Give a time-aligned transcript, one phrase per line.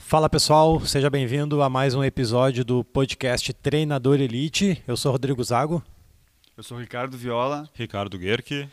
[0.00, 4.82] Fala pessoal, seja bem-vindo a mais um episódio do podcast Treinador Elite.
[4.88, 5.82] Eu sou Rodrigo Zago.
[6.56, 7.68] Eu sou Ricardo Viola.
[7.74, 8.68] Ricardo Guerque.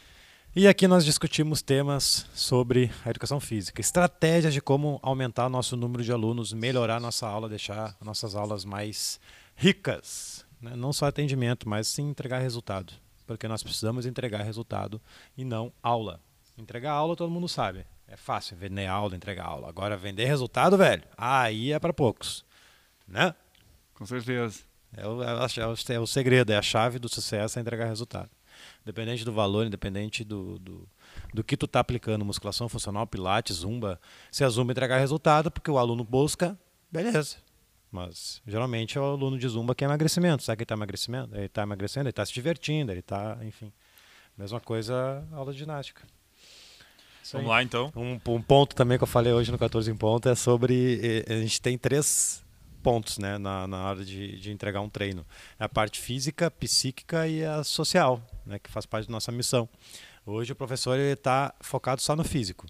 [0.56, 6.04] E aqui nós discutimos temas sobre a educação física, estratégias de como aumentar nosso número
[6.04, 9.20] de alunos, melhorar nossa aula, deixar nossas aulas mais
[9.56, 10.44] ricas.
[10.60, 10.76] Né?
[10.76, 12.94] Não só atendimento, mas sim entregar resultado.
[13.28, 15.00] Porque nós precisamos entregar resultado
[15.38, 16.20] e não aula.
[16.58, 17.86] Entregar aula todo mundo sabe.
[18.08, 19.68] É fácil vender aula, entregar aula.
[19.68, 22.46] Agora vender resultado, velho, aí é para poucos.
[23.08, 23.36] Né?
[23.94, 24.62] Com certeza.
[24.96, 28.30] É o, é, o, é o segredo, é a chave do sucesso é entregar resultado.
[28.84, 30.88] Independente do valor, independente do, do,
[31.34, 34.00] do que tu está aplicando, musculação funcional, pilates, zumba.
[34.32, 36.58] Se a zumba entregar resultado, porque o aluno busca,
[36.90, 37.38] beleza.
[37.92, 40.44] Mas geralmente é o aluno de zumba que é emagrecimento.
[40.44, 41.36] Sabe que ele está emagrecendo?
[41.36, 43.72] Ele está emagrecendo, ele está se divertindo, ele está, enfim.
[44.38, 46.04] Mesma coisa aula de ginástica.
[47.34, 47.92] Vamos lá então.
[47.96, 51.24] Um, um, ponto também que eu falei hoje no 14 em ponto é sobre.
[51.30, 52.44] A gente tem três
[52.82, 55.26] pontos né, na, na hora de, de entregar um treino:
[55.60, 59.68] é a parte física, psíquica e a social, né, que faz parte da nossa missão.
[60.26, 62.66] Hoje o professor está focado só no físico.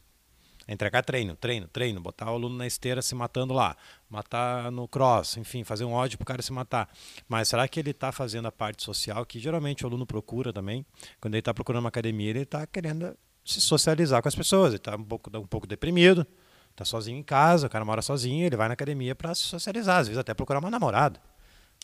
[0.68, 3.76] É entregar treino, treino, treino, botar o aluno na esteira se matando lá,
[4.10, 6.90] matar no cross, enfim, fazer um ódio para o cara se matar.
[7.28, 10.86] Mas será que ele está fazendo a parte social que geralmente o aluno procura também?
[11.22, 13.18] Quando ele está procurando uma academia, ele está querendo
[13.48, 14.70] se socializar com as pessoas.
[14.70, 16.28] Ele está um pouco, um pouco deprimido,
[16.72, 20.00] está sozinho em casa, o cara mora sozinho, ele vai na academia para se socializar,
[20.00, 21.20] às vezes até procurar uma namorada.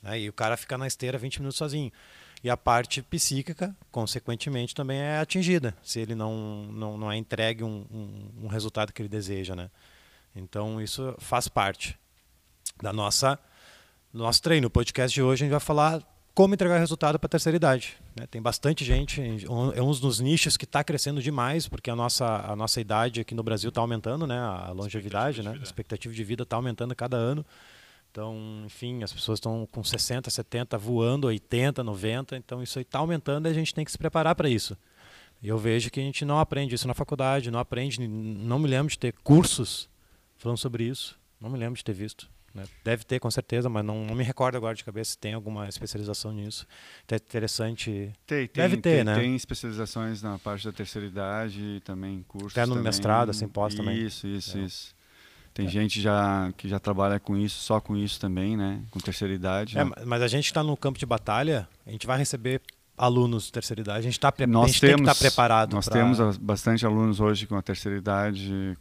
[0.03, 0.19] Né?
[0.19, 1.91] E o cara fica na esteira 20 minutos sozinho.
[2.43, 7.63] E a parte psíquica, consequentemente, também é atingida, se ele não, não, não é entregue
[7.63, 9.55] um, um, um resultado que ele deseja.
[9.55, 9.71] Né?
[10.35, 11.97] Então, isso faz parte
[12.81, 13.39] da nossa
[14.11, 14.67] do nosso treino.
[14.67, 16.03] O podcast de hoje a gente vai falar
[16.33, 17.95] como entregar resultado para a terceira idade.
[18.15, 18.25] Né?
[18.27, 19.21] Tem bastante gente,
[19.75, 23.35] é um dos nichos que está crescendo demais, porque a nossa, a nossa idade aqui
[23.35, 24.39] no Brasil está aumentando, né?
[24.39, 25.55] a longevidade, né?
[25.59, 27.45] a expectativa de vida está aumentando cada ano.
[28.11, 32.99] Então, enfim, as pessoas estão com 60, 70 voando, 80, 90, então isso aí está
[32.99, 34.77] aumentando e a gente tem que se preparar para isso.
[35.41, 38.67] E eu vejo que a gente não aprende isso na faculdade, não aprende, não me
[38.67, 39.89] lembro de ter cursos
[40.37, 42.29] falando sobre isso, não me lembro de ter visto.
[42.53, 42.65] Né?
[42.83, 45.67] Deve ter, com certeza, mas não, não, me recordo agora de cabeça se tem alguma
[45.67, 46.67] especialização nisso.
[47.09, 48.13] É interessante.
[48.27, 49.15] Tem, tem, Deve ter, tem, né?
[49.15, 52.51] Tem especializações na parte da terceira idade, também cursos.
[52.51, 52.83] Até no também.
[52.83, 53.97] mestrado, assim, pós também.
[53.97, 54.61] Isso, isso, é.
[54.61, 54.95] isso.
[55.53, 55.69] Tem é.
[55.69, 58.81] gente já que já trabalha com isso, só com isso também, né?
[58.91, 59.77] Com terceira idade.
[59.77, 59.83] É?
[60.05, 62.61] Mas a gente está no campo de batalha, a gente vai receber
[62.97, 64.45] alunos de terceira idade, a gente, tá pre...
[64.45, 65.73] nós a gente temos, tem que estar tá preparado.
[65.73, 65.97] Nós pra...
[65.97, 68.77] temos bastante alunos hoje com a terceira idade.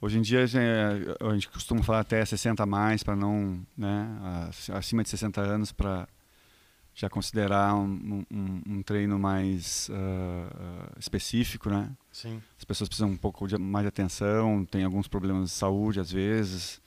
[0.00, 4.06] Hoje em dia a gente costuma falar até 60 a mais para não, né,
[4.72, 6.06] acima de 60 anos para
[6.94, 11.90] já considerar um, um, um treino mais uh, específico, né?
[12.12, 12.42] Sim.
[12.58, 16.10] As pessoas precisam um pouco de, mais de atenção, tem alguns problemas de saúde às
[16.10, 16.80] vezes,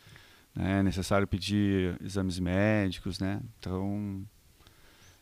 [0.54, 0.80] né?
[0.80, 3.42] é necessário pedir exames médicos, né?
[3.58, 4.26] Então,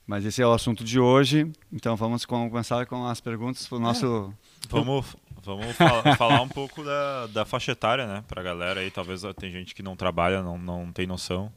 [0.08, 1.52] mas esse é o assunto de hoje.
[1.72, 4.34] Então vamos começar com as perguntas para o nosso.
[4.66, 4.70] É.
[4.70, 5.16] Vamos
[5.56, 8.24] Vamos falar, falar um pouco da, da faixa etária, né?
[8.28, 11.52] Pra galera aí, talvez tem gente que não trabalha, não, não tem noção.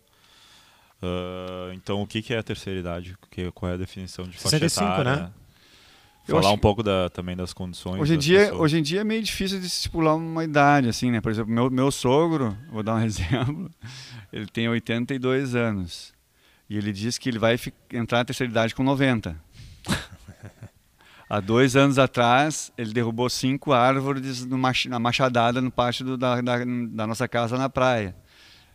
[1.03, 3.17] Uh, então, o que, que é a terceira idade?
[3.31, 5.17] Que, qual é a definição de faixa 65, etária?
[5.23, 5.33] né?
[6.25, 8.01] Falar um pouco da, também das condições.
[8.01, 11.21] Hoje em, dia, hoje em dia é meio difícil de estipular uma idade, assim, né?
[11.21, 13.69] Por exemplo, meu, meu sogro, vou dar um exemplo,
[14.33, 16.15] ele tem 82 anos.
[16.71, 17.59] E ele diz que ele vai
[17.93, 19.37] entrar na terceira idade com 90.
[21.33, 24.45] Há dois anos atrás, ele derrubou cinco árvores
[24.87, 28.15] na machadada no pátio do, da, da, da, nossa casa na praia.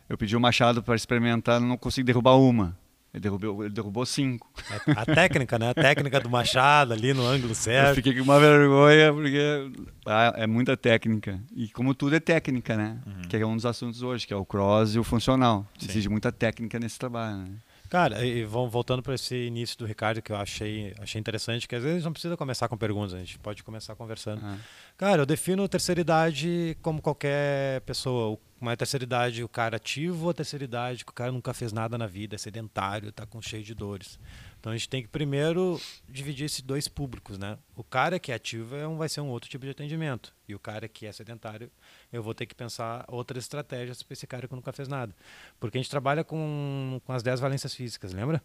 [0.08, 2.76] Eu pedi o um machado para experimentar, não consegui derrubar uma.
[3.14, 4.50] Ele derrubou, ele derrubou cinco.
[4.88, 5.70] É a técnica, né?
[5.70, 7.90] A técnica do machado ali no ângulo certo.
[7.90, 9.70] Eu fiquei com uma vergonha, porque
[10.04, 11.40] ah, é muita técnica.
[11.54, 12.98] E como tudo é técnica, né?
[13.06, 13.22] Uhum.
[13.28, 15.64] Que é um dos assuntos hoje, que é o cross e o funcional.
[15.80, 17.50] Exige muita técnica nesse trabalho, né?
[17.88, 21.82] Cara, e voltando para esse início do Ricardo que eu achei, achei interessante, que às
[21.82, 24.42] vezes não precisa começar com perguntas, a gente pode começar conversando.
[24.44, 24.58] Ah.
[24.96, 28.38] Cara, eu defino terceira idade como qualquer pessoa.
[28.60, 31.72] Uma terceira idade o cara ativo, ou a terceira idade que o cara nunca fez
[31.72, 34.18] nada na vida, é sedentário, está com cheio de dores.
[34.58, 37.56] Então a gente tem que primeiro dividir esses dois públicos, né?
[37.76, 40.54] O cara que é ativo é um, vai ser um outro tipo de atendimento e
[40.54, 41.70] o cara que é sedentário
[42.12, 45.14] eu vou ter que pensar outras estratégias para esse cara que nunca fez nada,
[45.60, 48.42] porque a gente trabalha com, com as 10 valências físicas, lembra?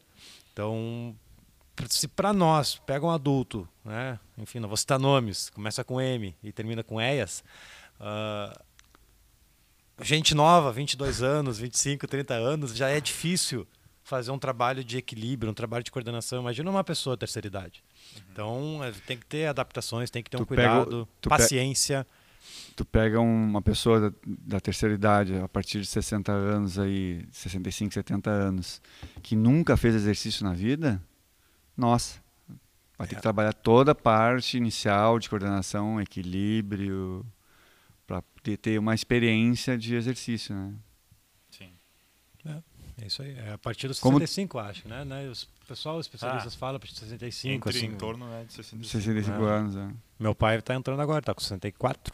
[0.52, 1.16] Então
[1.90, 4.20] se para nós pega um adulto, né?
[4.38, 7.44] Enfim, não vou citar nomes, começa com M e termina com EIAS.
[8.00, 8.64] Uh,
[10.02, 13.68] gente nova, 22 anos, 25, 30 anos, já é difícil
[14.04, 16.42] fazer um trabalho de equilíbrio, um trabalho de coordenação.
[16.42, 17.84] Imagina uma pessoa terceira idade.
[18.16, 18.22] Uhum.
[18.32, 22.06] Então, é, tem que ter adaptações, tem que ter um tu cuidado, pega, paciência.
[22.76, 27.94] tu pega uma pessoa da, da, terceira idade, a partir de 60 anos aí, 65,
[27.94, 28.82] 70 anos,
[29.22, 31.02] que nunca fez exercício na vida,
[31.76, 32.22] nossa,
[32.98, 33.18] vai ter é.
[33.18, 37.26] que trabalhar toda a parte inicial de coordenação, equilíbrio,
[38.06, 40.74] para ter uma experiência de exercício, né?
[43.02, 43.36] É, isso aí.
[43.38, 44.70] É a partir dos 65, Como...
[44.70, 45.04] acho, né?
[45.04, 45.28] né?
[45.28, 47.70] Os pessoal, os especialistas ah, falam a partir de 65.
[47.70, 49.50] Entre assim, em torno né, de 65, 65 é.
[49.50, 49.90] anos, é.
[50.20, 52.14] Meu pai está entrando agora, está com 64.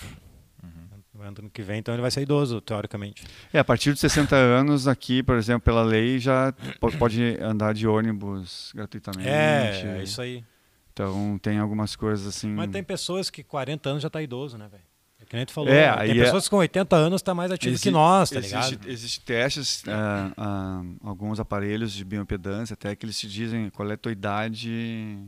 [0.64, 1.22] Uhum.
[1.22, 3.26] Ano que vem, então ele vai ser idoso, teoricamente.
[3.52, 6.54] É, a partir de 60 anos, aqui, por exemplo, pela lei, já
[6.98, 9.28] pode andar de ônibus gratuitamente.
[9.28, 10.46] É, é isso aí.
[10.94, 12.50] Então tem algumas coisas assim.
[12.50, 14.84] Mas tem pessoas que 40 anos já tá idoso, né, velho?
[15.30, 15.72] Que nem tu falou.
[15.72, 16.50] É, tem pessoas é...
[16.50, 18.90] com 80 anos tá mais ativo que nós, tá existe, ligado?
[18.90, 23.98] Existem testes, uh, alguns aparelhos de bioimpedância, até que eles te dizem qual é a
[23.98, 25.20] tua idade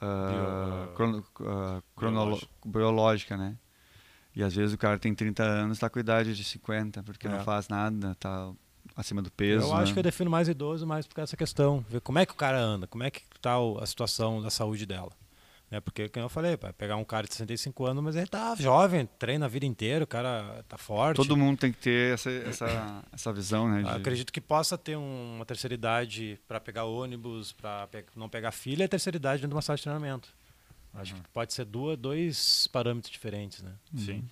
[0.00, 1.24] uh, Bio, crono,
[1.94, 2.48] biológica.
[2.64, 3.56] biológica, né?
[4.34, 7.30] E às vezes o cara tem 30 anos, está com idade de 50, porque é.
[7.30, 8.50] não faz nada, tá
[8.96, 9.66] acima do peso.
[9.66, 9.82] Eu né?
[9.82, 12.36] acho que eu defino mais idoso mais por essa questão, ver como é que o
[12.36, 15.12] cara anda, como é que está a situação da saúde dela.
[15.74, 15.80] Né?
[15.80, 19.08] Porque, como eu falei, para pegar um cara de 65 anos, mas ele tá jovem,
[19.18, 21.16] treina a vida inteira, o cara tá forte.
[21.16, 23.82] Todo mundo tem que ter essa, essa, essa visão, né?
[23.82, 23.88] De...
[23.88, 28.52] Acredito que possa ter um, uma terceira idade para pegar ônibus, para pe não pegar
[28.52, 30.28] filha, e a terceira idade dentro de uma sala de treinamento.
[30.94, 31.00] Uhum.
[31.00, 33.72] Acho que pode ser duas, dois parâmetros diferentes, né?
[33.96, 34.22] Sim.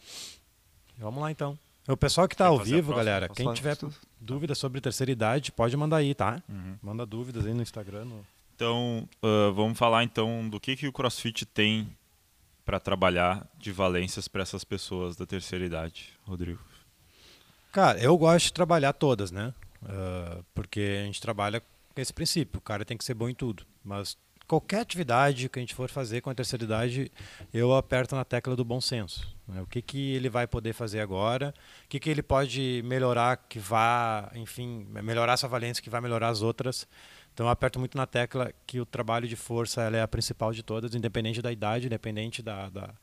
[0.97, 1.59] Vamos lá então.
[1.89, 3.77] O pessoal que está ao vivo, galera, quem tiver
[4.21, 6.41] dúvida sobre terceira idade, pode mandar aí, tá?
[6.49, 6.77] Uhum.
[6.81, 8.05] Manda dúvidas aí no Instagram.
[8.05, 8.25] No...
[8.63, 11.89] Então, uh, vamos falar então do que, que o CrossFit tem
[12.65, 16.61] para trabalhar de valências para essas pessoas da terceira idade, Rodrigo.
[17.73, 19.53] Cara, eu gosto de trabalhar todas, né?
[19.83, 23.35] Uh, porque a gente trabalha com esse princípio, o cara tem que ser bom em
[23.35, 23.67] tudo.
[23.85, 24.17] Mas
[24.47, 27.11] qualquer atividade que a gente for fazer com a terceira idade,
[27.53, 29.27] eu aperto na tecla do bom senso.
[29.49, 29.61] Né?
[29.61, 31.55] O que, que ele vai poder fazer agora,
[31.85, 36.29] o que, que ele pode melhorar que vá, enfim, melhorar essa valência que vai melhorar
[36.29, 36.87] as outras.
[37.33, 40.63] Então eu aperto muito na tecla que o trabalho de força é a principal de
[40.63, 42.95] todas, independente da idade, independente da, da,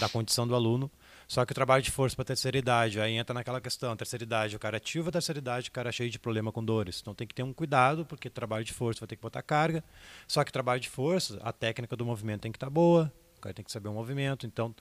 [0.00, 0.90] da condição do aluno.
[1.28, 4.54] Só que o trabalho de força para terceira idade, aí entra naquela questão, terceira idade,
[4.54, 7.00] o cara ativo, terceira idade, o cara cheio de problema com dores.
[7.00, 9.82] Então tem que ter um cuidado, porque trabalho de força vai ter que botar carga.
[10.26, 13.40] Só que trabalho de força, a técnica do movimento tem que estar tá boa, o
[13.40, 14.46] cara tem que saber o movimento.
[14.46, 14.74] Então,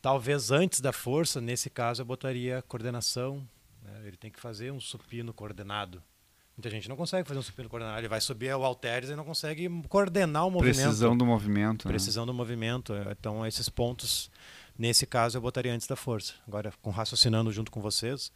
[0.00, 3.46] talvez antes da força, nesse caso, eu botaria coordenação.
[3.82, 4.02] Né?
[4.06, 6.02] Ele tem que fazer um supino coordenado.
[6.56, 7.98] Muita gente não consegue fazer um supino coordenado.
[7.98, 10.76] Ele vai subir o halteres e não consegue coordenar o movimento.
[10.76, 11.86] Precisão do movimento.
[11.86, 11.90] Né?
[11.90, 12.26] Precisão né?
[12.30, 12.94] do movimento.
[13.10, 14.30] Então, esses pontos,
[14.78, 16.34] nesse caso, eu botaria antes da força.
[16.46, 18.30] Agora, com raciocinando junto com vocês,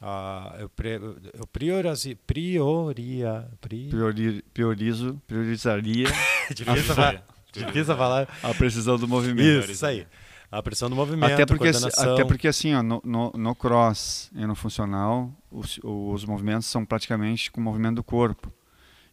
[0.00, 3.88] uh, eu, pre, eu priorizi, prioria, pri...
[3.90, 6.06] Priori, priorizo, priorizaria.
[6.54, 8.38] difícil, falar, difícil falar.
[8.42, 9.70] A precisão do movimento.
[9.70, 10.06] Isso aí.
[10.50, 14.44] A pressão do movimento, até porque, até porque assim, ó, no, no, no, cross e
[14.44, 18.52] no funcional, os, os movimentos são praticamente com o movimento do corpo.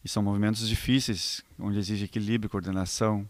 [0.04, 3.28] E são movimentos difíceis, onde exige equilíbrio, coordenação.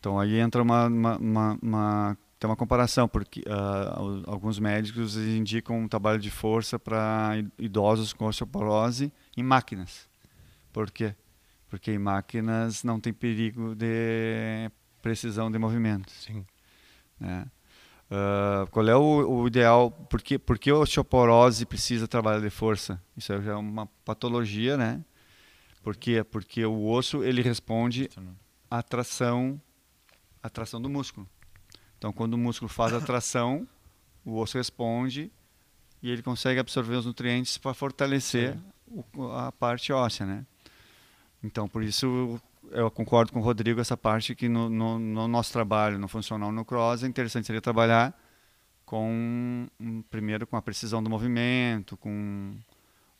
[0.00, 5.78] Então aí entra uma, uma, uma, uma tem uma comparação, porque uh, alguns médicos indicam
[5.78, 10.08] um trabalho de força para idosos com osteoporose em máquinas.
[10.72, 11.14] Por quê?
[11.68, 14.68] Porque em máquinas não tem perigo de
[15.00, 16.10] precisão de movimento.
[16.10, 16.44] Sim.
[17.22, 17.46] Né?
[18.10, 19.90] Uh, qual é o, o, ideal?
[19.90, 23.00] Por que, por que a osteoporose precisa trabalhar de força?
[23.16, 25.02] Isso já é uma patologia, né?
[25.82, 26.22] Por quê?
[26.22, 28.10] Porque o osso ele responde
[28.70, 29.60] à tração,
[30.42, 31.26] à tração do músculo.
[31.96, 33.66] Então, quando o músculo faz a tração,
[34.26, 35.30] o osso responde
[36.02, 40.44] e ele consegue absorver os nutrientes para fortalecer o, a parte óssea, né?
[41.42, 42.40] Então, por isso
[42.72, 46.50] eu concordo com o Rodrigo essa parte que no, no, no, nosso trabalho, no funcional
[46.52, 48.16] no cross, é interessante seria trabalhar
[48.84, 52.54] com um, primeiro com a precisão do movimento, com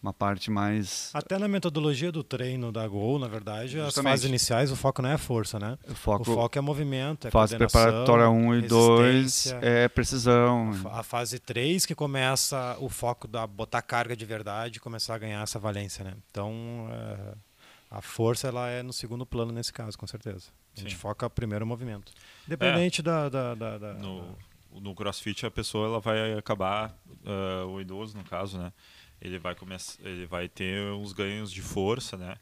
[0.02, 3.98] uma parte mais até na metodologia do treino da Gol, na verdade, Justamente.
[3.98, 5.78] as fases iniciais o foco não é força, né?
[5.88, 10.72] O foco, o foco é movimento, é fase preparatória 1 e 2 é precisão.
[10.90, 15.42] A fase 3 que começa o foco da botar carga de verdade, começar a ganhar
[15.42, 16.14] essa valência, né?
[16.28, 17.51] Então, é
[17.92, 20.46] a força ela é no segundo plano nesse caso, com certeza.
[20.74, 20.96] A gente Sim.
[20.96, 22.10] foca primeiro o movimento.
[22.46, 24.34] Independente é, da, da, da, da, no,
[24.80, 28.72] no CrossFit a pessoa ela vai acabar uh, o idoso no caso, né?
[29.20, 32.36] Ele vai começar, ele vai ter uns ganhos de força, né?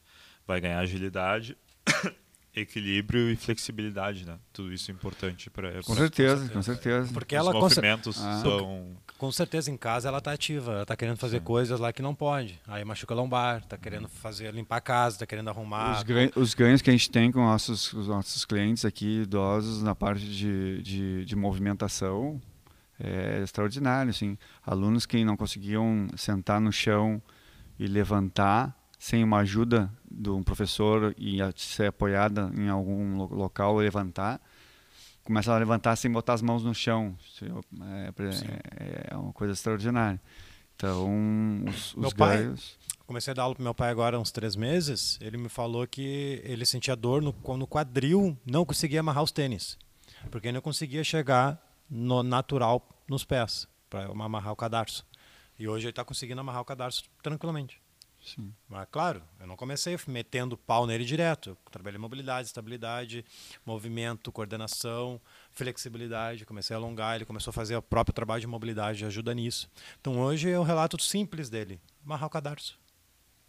[0.46, 1.58] Vai ganhar agilidade
[2.54, 4.38] equilíbrio e flexibilidade, né?
[4.52, 7.12] Tudo isso é importante para com, certeza, com certeza.
[7.12, 8.40] Porque Os ela movimentos ah.
[8.40, 11.44] são com certeza em casa ela está ativa, ela está querendo fazer Sim.
[11.44, 12.58] coisas lá que não pode.
[12.66, 15.98] Aí machuca a lombar, está querendo fazer limpar a casa, está querendo arrumar.
[15.98, 19.82] Os, ganhos, os ganhos que a gente tem com nossos, os nossos clientes aqui idosos
[19.82, 22.40] na parte de, de, de movimentação
[22.98, 24.38] é extraordinário, assim.
[24.64, 27.20] Alunos que não conseguiam sentar no chão
[27.78, 34.40] e levantar sem uma ajuda de um professor e ser apoiada em algum local levantar,
[35.30, 37.16] começa a levantar sem botar as mãos no chão.
[37.40, 38.12] É,
[38.78, 40.20] é, é uma coisa extraordinária.
[40.74, 42.76] Então, os, os ganhos...
[43.06, 45.18] Comecei a dar aula para meu pai agora há uns três meses.
[45.20, 49.78] Ele me falou que ele sentia dor no, no quadril, não conseguia amarrar os tênis.
[50.32, 55.06] Porque não conseguia chegar no natural nos pés, para amarrar o cadarço.
[55.56, 57.79] E hoje ele está conseguindo amarrar o cadarço tranquilamente.
[58.22, 58.52] Sim.
[58.68, 61.50] Mas, claro, eu não comecei metendo pau nele direto.
[61.50, 63.24] Eu trabalhei mobilidade, estabilidade,
[63.64, 66.44] movimento, coordenação, flexibilidade.
[66.44, 69.70] Comecei a alongar, ele começou a fazer o próprio trabalho de mobilidade, ajuda nisso.
[70.00, 72.78] Então, hoje é um relato simples dele: amarrar o cadarço.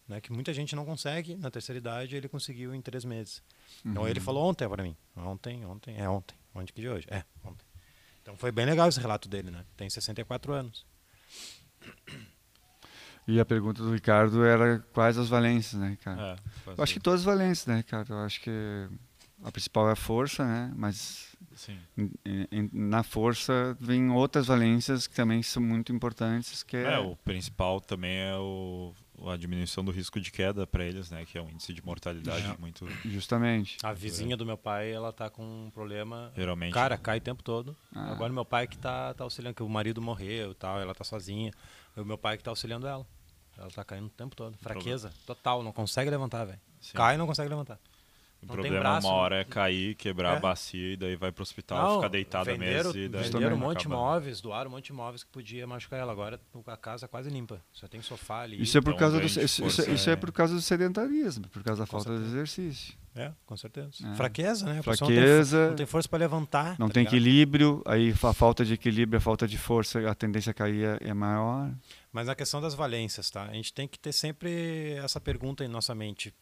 [0.07, 3.41] Né, que muita gente não consegue, na terceira idade ele conseguiu em três meses.
[3.85, 3.91] Uhum.
[3.91, 4.97] Então ele falou ontem para mim.
[5.15, 6.35] Ontem, ontem, é ontem.
[6.53, 7.07] Onde que de hoje?
[7.09, 7.65] É, ontem.
[8.21, 9.63] Então foi bem legal esse relato dele, né?
[9.77, 10.85] Tem 64 anos.
[13.27, 16.21] E a pergunta do Ricardo era quais as valências, né, Ricardo?
[16.21, 16.35] É,
[16.77, 18.13] eu acho que todas as valências, né, Ricardo?
[18.13, 18.51] Eu acho que
[19.43, 20.71] a principal é a força, né?
[20.75, 21.35] Mas
[21.95, 22.11] em,
[22.51, 26.63] em, na força vem outras valências que também são muito importantes.
[26.63, 26.93] Que é...
[26.93, 28.93] é o principal também é o,
[29.27, 31.25] a diminuição do risco de queda para eles, né?
[31.25, 32.57] Que é um índice de mortalidade é.
[32.59, 32.87] muito.
[33.05, 33.77] Justamente.
[33.83, 36.31] A vizinha do meu pai, ela tá com um problema.
[36.35, 36.73] Geralmente.
[36.73, 37.75] Cara, cai o tempo todo.
[37.95, 38.11] Ah.
[38.11, 41.03] Agora meu pai que tá, tá auxiliando, que o marido morreu e tal, ela tá
[41.03, 41.51] sozinha.
[41.95, 43.05] O meu pai que tá auxiliando ela.
[43.57, 44.57] Ela tá caindo o tempo todo.
[44.57, 46.59] Fraqueza total, não consegue levantar, velho.
[46.93, 47.79] Cai e não consegue levantar.
[48.41, 50.37] O não problema braço, uma hora é cair, quebrar é.
[50.37, 52.99] a bacia e daí vai pro hospital, não, ficar deitado venderam, mesmo.
[52.99, 55.99] E daí venderam um monte de móveis, doaram um monte de móveis que podia machucar
[55.99, 56.11] ela.
[56.11, 57.61] Agora a casa é quase limpa.
[57.71, 58.59] Só tem sofá ali.
[58.59, 61.47] Isso é por, então, causa, do, isso, isso, isso é, é por causa do sedentarismo,
[61.49, 62.25] por causa da falta certeza.
[62.25, 62.95] de exercício.
[63.13, 63.89] É, com certeza.
[64.05, 64.15] É.
[64.15, 64.81] Fraqueza, né?
[64.81, 65.57] Fraqueza.
[65.57, 66.79] Não tem, não tem força para levantar.
[66.79, 67.15] Não tá tem ligado?
[67.15, 71.09] equilíbrio, aí a falta de equilíbrio, a falta de força, a tendência a cair é,
[71.09, 71.71] é maior.
[72.11, 73.43] Mas na questão das valências, tá?
[73.43, 76.33] A gente tem que ter sempre essa pergunta em nossa mente.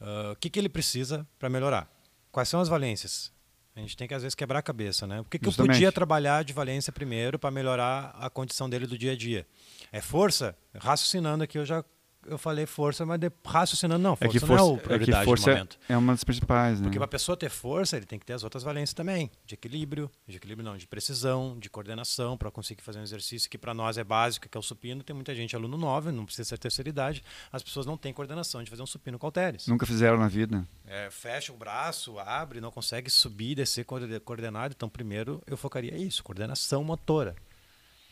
[0.00, 1.88] Uh, o que, que ele precisa para melhorar?
[2.32, 3.32] Quais são as valências?
[3.76, 5.20] A gente tem que às vezes quebrar a cabeça, né?
[5.20, 8.96] O que, que eu podia trabalhar de valência primeiro para melhorar a condição dele do
[8.96, 9.46] dia a dia?
[9.90, 10.56] É força?
[10.74, 11.84] Raciocinando aqui, eu já
[12.26, 15.22] eu falei força, mas de, raciocinando, não, força é que força, não é o prioridade
[15.22, 15.78] é força momento.
[15.88, 16.84] É uma das principais, né?
[16.84, 19.54] Porque para a pessoa ter força, ele tem que ter as outras valências também, de
[19.54, 23.74] equilíbrio, de equilíbrio não, de precisão, de coordenação, para conseguir fazer um exercício que para
[23.74, 25.02] nós é básico, que é o supino.
[25.02, 28.62] Tem muita gente, aluno 9, não precisa ser terceira idade, as pessoas não têm coordenação
[28.62, 29.66] de fazer um supino com halteres.
[29.66, 30.66] Nunca fizeram na vida.
[30.86, 34.74] É, fecha o braço, abre, não consegue subir e descer coordenado.
[34.76, 37.34] Então, primeiro eu focaria isso, coordenação motora,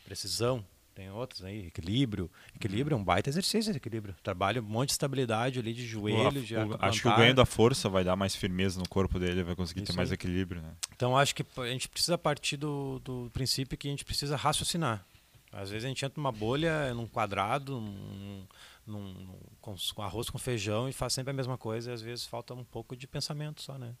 [0.05, 2.29] precisão, tem outros aí, equilíbrio.
[2.55, 4.15] Equilíbrio é um baita exercício de equilíbrio.
[4.21, 7.45] Trabalha um monte de estabilidade ali de joelho, de o, Acho que o ganho da
[7.45, 10.15] força vai dar mais firmeza no corpo dele, vai conseguir Isso ter mais aí.
[10.15, 10.71] equilíbrio, né?
[10.95, 15.03] Então acho que a gente precisa partir do, do princípio que a gente precisa raciocinar.
[15.51, 18.45] Às vezes a gente entra numa bolha, num quadrado, num,
[18.85, 22.01] num, num com, com, arroz com feijão e faz sempre a mesma coisa e às
[22.01, 23.95] vezes falta um pouco de pensamento só, né?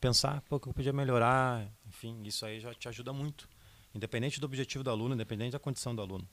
[0.00, 3.48] Pensar, pô, que eu podia melhorar, enfim, isso aí já te ajuda muito
[3.96, 6.28] independente do objetivo do aluno, independente da condição do aluno.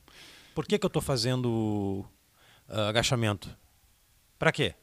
[0.54, 2.06] Por que, que eu estou fazendo
[2.70, 3.50] uh, agachamento?
[4.38, 4.76] Para quê?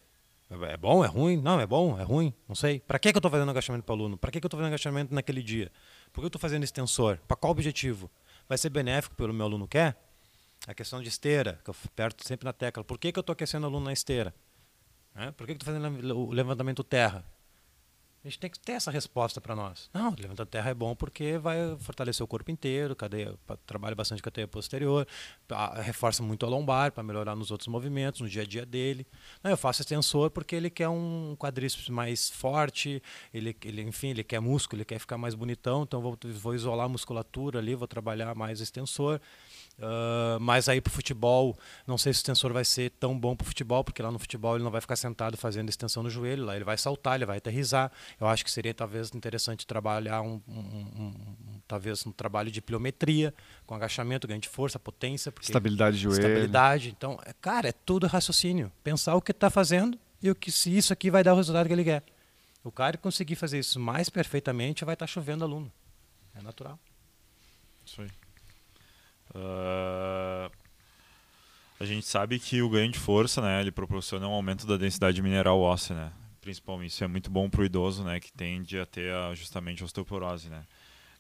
[0.51, 1.05] É bom?
[1.05, 1.37] É ruim?
[1.37, 1.99] Não, é bom?
[1.99, 2.35] É ruim?
[2.49, 2.81] Não sei.
[2.81, 4.19] Para que, que eu estou fazendo agachamento para o aluno?
[4.19, 5.71] Para que, que eu estou fazendo agachamento naquele dia?
[6.13, 7.19] Por que eu estou fazendo extensor?
[7.29, 8.11] Para qual objetivo?
[8.49, 9.97] Vai ser benéfico pelo meu aluno quer?
[10.67, 12.83] A questão de esteira, que eu aperto sempre na tecla.
[12.83, 14.35] Por que, que eu estou aquecendo o aluno na esteira?
[15.15, 15.31] É?
[15.31, 17.25] Por que, que eu estou fazendo o levantamento terra?
[18.23, 19.89] A gente tem que ter essa resposta para nós.
[19.95, 23.35] Não, levantar terra é bom porque vai fortalecer o corpo inteiro, cadeia,
[23.65, 25.07] trabalha bastante cadeia posterior,
[25.77, 29.07] reforça muito a lombar para melhorar nos outros movimentos, no dia a dia dele.
[29.43, 34.23] Não, eu faço extensor porque ele quer um quadríceps mais forte, ele, ele, enfim, ele
[34.23, 37.89] quer músculo, ele quer ficar mais bonitão, então vou, vou isolar a musculatura ali, vou
[37.89, 39.19] trabalhar mais extensor.
[39.81, 41.57] Uh, mas aí para o futebol,
[41.87, 44.19] não sei se o extensor vai ser tão bom para o futebol, porque lá no
[44.19, 47.25] futebol ele não vai ficar sentado fazendo extensão no joelho, lá ele vai saltar, ele
[47.25, 47.91] vai aterrizar.
[48.21, 52.61] Eu acho que seria talvez interessante trabalhar um, um, um, um talvez um trabalho de
[52.61, 53.33] pliometria,
[53.67, 55.33] com agachamento, ganho de força, potência.
[55.41, 56.21] Estabilidade de joelho.
[56.21, 56.91] Estabilidade.
[56.91, 58.71] Então, é, cara, é tudo raciocínio.
[58.85, 61.67] Pensar o que está fazendo e o que se isso aqui vai dar o resultado
[61.67, 62.03] que ele quer.
[62.63, 65.73] O cara conseguir fazer isso mais perfeitamente, vai estar tá chovendo aluno.
[66.35, 66.79] É natural.
[67.87, 68.11] Isso aí.
[69.35, 70.51] Uh,
[71.79, 75.23] a gente sabe que o ganho de força, né, ele proporciona um aumento da densidade
[75.23, 76.13] mineral óssea, né?
[76.41, 79.83] Principalmente isso é muito bom para o idoso, né, que tende a ter a, justamente
[79.83, 80.65] a osteoporose, né?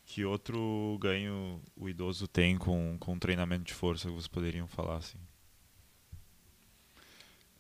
[0.04, 4.96] Que outro ganho o idoso tem com com treinamento de força que vocês poderiam falar
[4.96, 5.18] assim?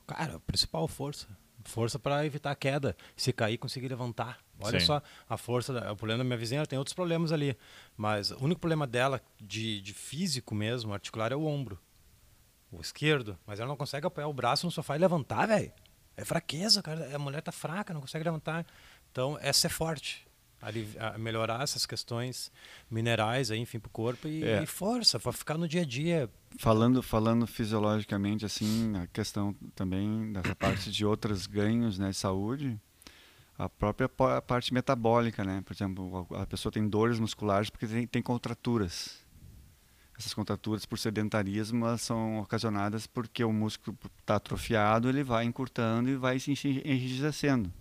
[0.06, 1.28] Cara, a principal força.
[1.64, 2.96] Força para evitar a queda.
[3.16, 4.38] Se cair, conseguir levantar.
[4.58, 4.86] Olha Sim.
[4.86, 5.72] só a força.
[5.72, 7.56] da- o problema da minha vizinha, ela tem outros problemas ali.
[7.96, 11.78] Mas o único problema dela, de, de físico mesmo, articular, é o ombro.
[12.72, 13.38] O esquerdo.
[13.46, 15.72] Mas ela não consegue apoiar o braço no sofá e levantar, velho.
[16.16, 17.14] É fraqueza, cara.
[17.14, 18.66] A mulher tá fraca, não consegue levantar.
[19.10, 20.26] Então, é ser forte.
[21.18, 22.52] Melhorar essas questões
[22.90, 24.62] minerais, aí, enfim, pro corpo e, É.
[24.62, 26.28] e força, para ficar no dia a dia.
[26.58, 32.78] Falando, falando fisiologicamente, assim, a questão também dessa parte de outros ganhos né, de saúde,
[33.56, 35.62] a própria parte metabólica, né?
[35.64, 39.18] Por exemplo, a pessoa tem dores musculares porque tem, tem contraturas.
[40.18, 46.10] Essas contraturas, por sedentarismo, elas são ocasionadas porque o músculo está atrofiado, ele vai encurtando
[46.10, 46.50] e vai se
[46.84, 47.72] enrijecendo.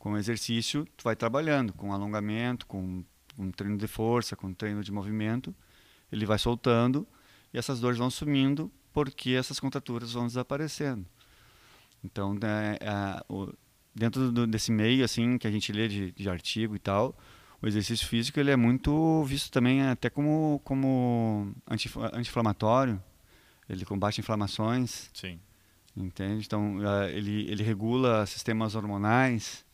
[0.00, 3.04] Com o exercício, tu vai trabalhando, com alongamento, com
[3.38, 5.54] um treino de força, com treino de movimento,
[6.10, 7.06] ele vai soltando
[7.54, 11.06] e essas dores vão sumindo porque essas contraturas vão desaparecendo.
[12.02, 13.52] Então, né, a- o-
[13.94, 17.16] dentro do- desse meio assim que a gente lê de, de artigo e tal,
[17.62, 23.00] o exercício físico ele é muito visto também até como como anti- anti-inflamatório.
[23.68, 25.38] Ele combate inflamações, Sim.
[25.96, 26.44] entende?
[26.46, 29.64] Então, eh, ele ele regula sistemas hormonais.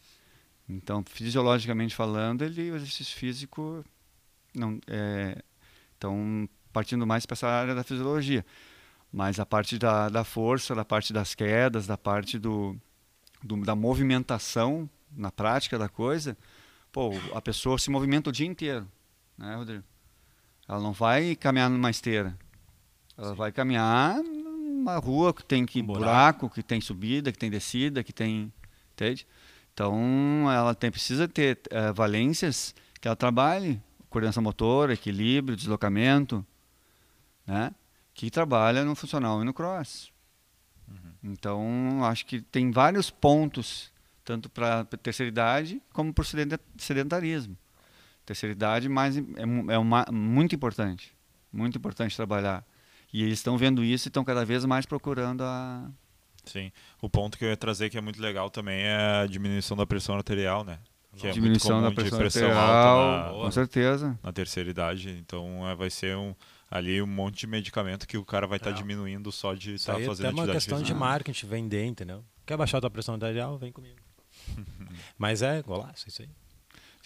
[0.69, 3.85] Então, fisiologicamente falando, ele o exercício físico
[4.55, 5.41] não é
[5.97, 8.45] então partindo mais para essa área da fisiologia.
[9.13, 12.77] Mas a parte da, da força, da parte das quedas, da parte do,
[13.43, 16.37] do- da movimentação na prática da coisa,
[16.93, 18.87] pô, a pessoa se movimenta o dia inteiro,
[19.39, 19.85] né, Rodrigo?
[20.69, 22.37] Ela não vai caminhar numa esteira.
[23.17, 26.01] Ela vai caminhar numa rua que tem que Um buraco.
[26.41, 26.51] buraco.
[26.51, 28.53] que tem subida, que tem descida, que tem,
[28.93, 29.27] entende?
[29.77, 33.79] Então, ela tem, precisa ter eh, valências que ela trabalhe,
[34.09, 36.45] coordenação motora, equilíbrio, deslocamento,
[37.47, 37.75] né?
[38.15, 40.11] Que trabalha no funcional e no cross.
[41.23, 43.93] Então, acho que tem vários pontos,
[44.25, 47.55] tanto para terceira idade como para o sedentarismo.
[48.25, 49.23] Terceira idade mais, é,
[49.69, 51.15] é uma, muito importante,
[51.53, 52.65] muito importante trabalhar.
[53.13, 55.87] E eles estão vendo isso e estão cada vez mais procurando a,
[56.47, 56.71] Sim.
[57.03, 59.87] O ponto que eu ia trazer que é muito legal também é a diminuição da
[59.87, 60.79] pressão arterial, né?
[61.17, 64.19] Que é diminuição muito da comum pressão, de pressão arterial, alta na, com certeza.
[64.23, 65.11] na terceira idade.
[65.19, 66.35] Então é, vai ser um,
[66.71, 68.73] ali um monte de medicamento que o cara vai estar É.
[68.75, 71.01] diminuindo só de estar aí é fazendo até uma questão de física.
[71.01, 72.23] marketing, vender, entendeu?
[72.45, 73.57] Quer baixar a tua pressão arterial?
[73.57, 73.97] Vem comigo.
[75.19, 76.29] Mas é golaço, isso aí.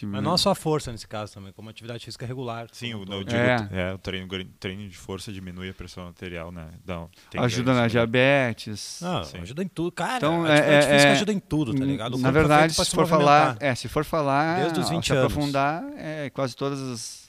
[0.06, 2.66] Mas não só a força nesse caso também, como atividade física regular.
[2.72, 3.68] Sim, o, eu digo, É.
[3.72, 3.92] é.
[3.94, 6.68] o treino, treino de força diminui a pressão arterial, né?
[6.84, 7.88] Dá, tem Ajuda na né?
[7.88, 9.00] diabetes.
[9.02, 9.38] Não, Sim.
[9.38, 9.92] ajuda em tudo.
[9.92, 12.14] Cara, Então, a atividade é- é- física é- ajuda em tudo, tá ligado?
[12.14, 14.92] O Na é verdade, pra se for falar, é, se for falar, Desde os se
[14.94, 15.24] 20 anos.
[15.32, 17.28] aprofundar, é, quase todas as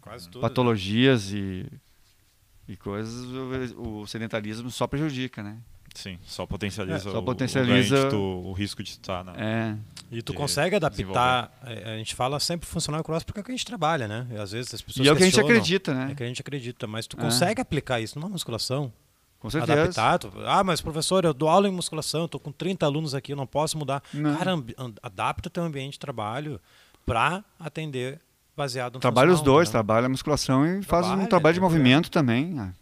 [0.00, 0.40] Quase tudo.
[0.40, 1.66] patologias e,
[2.68, 3.24] e coisas,
[3.76, 5.56] o, o sedentarismo só prejudica, né?
[5.94, 8.16] Sim, só potencializa, É, só o, potencializa- o, tu-
[8.48, 9.32] o risco de estar na.
[9.36, 9.76] É,
[10.10, 11.52] E tu consegue adaptar.
[11.64, 14.26] é, A gente fala sempre funcional cross porque é o que a gente trabalha, né?
[14.30, 16.08] E às vezes as pessoas e é o que a gente acredita, né?
[16.10, 17.20] É que a gente acredita, mas tu É.
[17.22, 18.92] consegue aplicar isso numa musculação?
[19.38, 19.72] Com certeza.
[19.82, 20.18] Adaptar.
[20.18, 23.36] tu- Ah, mas professor, eu dou aula em musculação, tô com 30 alunos aqui, eu
[23.36, 24.02] não posso mudar.
[24.12, 24.36] Não.
[24.36, 24.52] Cara,
[25.02, 26.60] adapta o teu ambiente de trabalho
[27.06, 28.20] para atender
[28.56, 29.72] baseado no Trabalha os dois, entendeu?
[29.84, 32.56] trabalha a musculação e faz um Trabalha, trabalho de que- movimento também.
[32.58, 32.72] ah,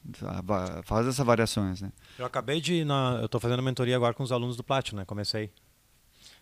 [0.42, 1.92] va- Faz essas variações, né?
[2.18, 2.74] Eu acabei de.
[2.74, 5.04] ir Na, eu tô fazendo mentoria agora com os alunos do Platinum, né?
[5.04, 5.50] Comecei.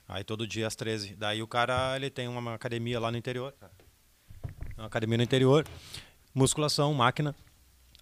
[0.09, 1.15] Aí todo dia às 13.
[1.15, 3.55] Daí o cara ele tem uma academia lá no interior.
[4.77, 5.65] Uma academia no interior.
[6.35, 7.35] Musculação, máquina.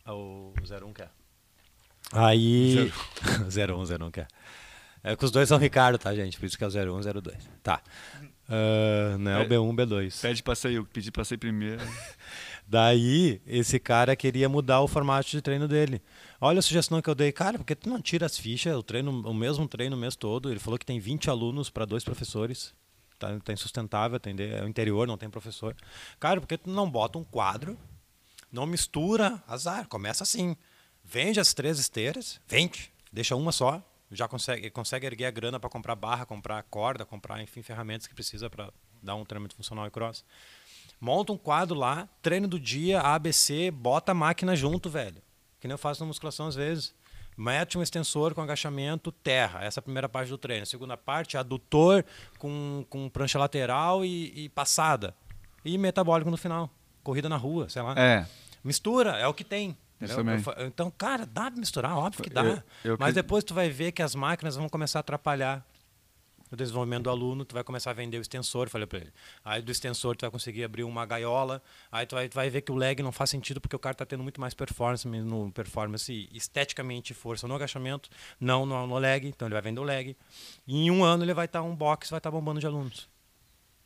[0.06, 1.10] O 01 quer.
[2.12, 2.90] Aí.
[3.50, 4.26] 01, 01 quer.
[5.04, 6.38] É que os dois são Ricardo, tá, gente?
[6.38, 7.36] Por isso que é o 01, 02.
[7.62, 7.80] Tá.
[8.48, 10.20] Ah, não é o B1, B2.
[10.22, 11.82] Pede passeio, pedi passeio primeiro.
[12.66, 16.02] Daí, esse cara queria mudar o formato de treino dele.
[16.40, 17.32] Olha a sugestão que eu dei.
[17.32, 20.16] Cara, por que tu não tira as fichas, o, treino, o mesmo treino o mês
[20.16, 20.50] todo?
[20.50, 22.74] Ele falou que tem 20 alunos para dois professores.
[23.18, 24.54] Tá, tá insustentável atender.
[24.54, 25.74] É o interior, não tem professor.
[26.20, 27.76] Cara, por que tu não bota um quadro,
[28.52, 29.88] não mistura, azar.
[29.88, 30.56] Começa assim.
[31.02, 32.92] Vende as três esteiras, vende.
[33.10, 33.82] Deixa uma só.
[34.10, 38.14] Já consegue, consegue erguer a grana para comprar barra, comprar corda, comprar, enfim, ferramentas que
[38.14, 38.70] precisa para
[39.02, 40.24] dar um treinamento funcional e cross.
[41.00, 45.22] Monta um quadro lá, treino do dia, ABC, bota a máquina junto, velho.
[45.60, 46.94] Que nem eu faço na musculação às vezes.
[47.36, 49.62] Mete um extensor com agachamento, terra.
[49.62, 50.64] Essa é a primeira parte do treino.
[50.64, 52.04] A segunda parte, adutor
[52.36, 55.14] com, com prancha lateral e, e passada.
[55.64, 56.68] E metabólico no final.
[57.04, 57.94] Corrida na rua, sei lá.
[57.96, 58.26] É,
[58.64, 59.76] Mistura, é o que tem.
[60.00, 62.44] Eu Então, cara, dá pra misturar, óbvio que dá.
[62.44, 65.64] Eu- eu Mas que- depois tu vai ver que as máquinas vão começar a atrapalhar.
[66.50, 69.12] o desenvolvimento do aluno, tu vai começar a vender o extensor, falei para ele.
[69.44, 72.62] Aí do extensor tu vai conseguir abrir uma gaiola, aí tu vai, tu vai ver
[72.62, 75.52] que o leg não faz sentido porque o cara está tendo muito mais performance no
[75.52, 78.08] performance esteticamente força no agachamento,
[78.40, 80.16] não no, no leg, então ele vai vender o leg.
[80.66, 82.66] E em um ano ele vai estar tá um box, vai estar tá bombando de
[82.66, 83.08] alunos.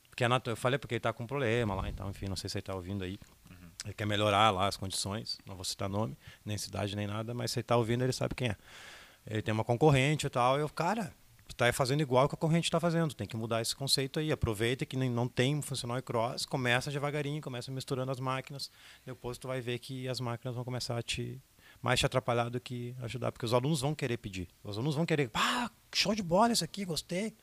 [0.09, 2.59] Porque é eu falei porque ele está com problema lá, então enfim, não sei se
[2.59, 3.19] ele está ouvindo aí.
[3.85, 7.51] Ele quer melhorar lá as condições, não vou citar nome, nem cidade nem nada, mas
[7.51, 8.57] se ele está ouvindo ele sabe quem é.
[9.27, 11.13] Ele tem uma concorrente e tal, e eu, cara,
[11.53, 13.15] está fazendo igual que a corrente está fazendo.
[13.15, 14.33] Tem que mudar esse conceito aí.
[14.33, 18.71] Aproveita que não tem um funcional e cross, começa devagarinho, começa misturando as máquinas.
[19.07, 21.41] Depois tu vai ver que as máquinas vão começar a te
[21.81, 24.49] mais te atrapalhar do que ajudar, porque os alunos vão querer pedir.
[24.63, 27.35] Os alunos vão querer, ah, show de bola isso aqui, gostei.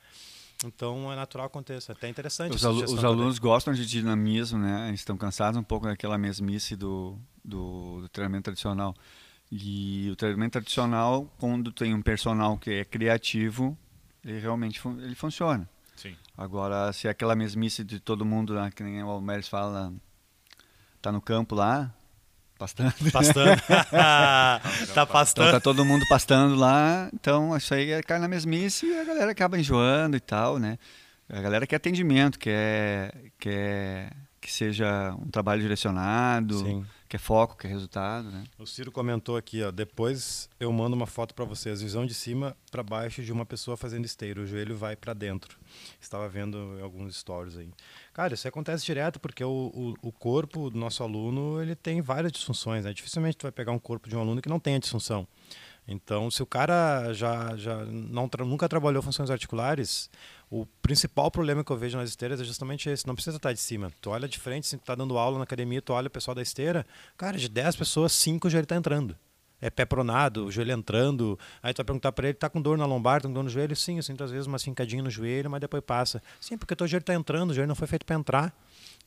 [0.65, 1.91] Então é natural que aconteça.
[1.91, 2.55] É até interessante.
[2.55, 4.89] Os, alu os alunos gostam de dinamismo, né?
[4.89, 8.93] Eles estão cansados um pouco daquela mesmice do, do, do treinamento tradicional.
[9.51, 13.77] E o treinamento tradicional, quando tem um personal que é criativo,
[14.23, 15.67] ele realmente fun ele funciona.
[15.95, 16.15] Sim.
[16.37, 19.93] Agora, se é aquela mesmice de todo mundo, né, que nem o Almeres fala,
[21.01, 21.93] tá no campo lá,
[22.59, 22.93] pastando.
[23.11, 23.61] Pastando.
[24.93, 25.47] tá pastando.
[25.47, 29.03] Então tá todo mundo pastando lá, então isso aí é cai na mesmice e a
[29.03, 30.77] galera acaba enjoando e tal, né?
[31.27, 36.59] A galera quer atendimento, quer, quer que seja um trabalho direcionado.
[36.59, 38.43] Sim que é foco, que é resultado, né?
[38.59, 42.55] O Ciro comentou aqui, ó, depois eu mando uma foto para vocês, visão de cima
[42.69, 45.57] para baixo de uma pessoa fazendo esteiro, o joelho vai para dentro.
[45.99, 47.71] Estava vendo alguns stories aí.
[48.13, 49.49] Cara, isso acontece direto porque o,
[50.03, 52.93] o, o, corpo do nosso aluno ele tem várias disfunções, né?
[52.93, 55.27] Dificilmente tu vai pegar um corpo de um aluno que não tenha disfunção.
[55.87, 60.11] Então, se o cara já, já não, nunca trabalhou funções articulares,
[60.49, 63.05] o principal problema que eu vejo nas esteiras é justamente esse.
[63.05, 63.91] Não precisa estar de cima.
[64.01, 66.33] Tu olha de frente, se tu tá dando aula na academia, tu olha o pessoal
[66.33, 66.85] da esteira,
[67.15, 69.15] cara, de 10 pessoas, 5 o joelho tá entrando.
[69.61, 71.37] É pé pronado, o joelho entrando.
[71.61, 73.49] Aí tu vai perguntar para ele, tá com dor na lombar, tá com dor no
[73.49, 73.75] joelho?
[73.75, 76.23] Sim, eu sinto às vezes uma fincadinha no joelho, mas depois passa.
[76.39, 78.53] Sim, porque teu joelho tá entrando, o joelho não foi feito para entrar.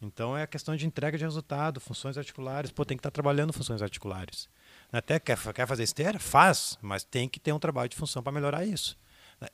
[0.00, 2.70] Então é a questão de entrega de resultado, funções articulares.
[2.70, 4.48] Pô, tem que estar tá trabalhando funções articulares.
[4.92, 6.18] Até quer, quer fazer esteira?
[6.18, 8.96] Faz, mas tem que ter um trabalho de função para melhorar isso.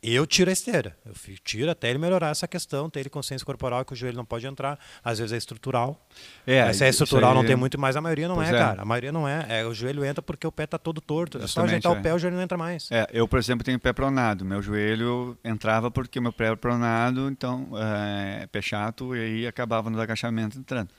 [0.03, 0.97] Eu tiro a esteira.
[1.05, 4.25] Eu tiro até ele melhorar essa questão, ter ele consciência corporal que o joelho não
[4.25, 4.79] pode entrar.
[5.03, 6.07] Às vezes é estrutural.
[6.47, 8.83] É, se é estrutural, não tem muito, mas a maioria não é, é, cara.
[8.83, 9.61] A maioria não é.
[9.61, 9.67] é.
[9.67, 11.41] O joelho entra porque o pé está todo torto.
[11.41, 11.99] Justamente, é só ajeitar é.
[11.99, 12.91] o pé, o joelho não entra mais.
[12.91, 14.45] É, eu, por exemplo, tenho pé pronado.
[14.45, 19.91] Meu joelho entrava porque meu pé era pronado, então é, pé chato, e aí acabava
[19.91, 20.91] no agachamento entrando.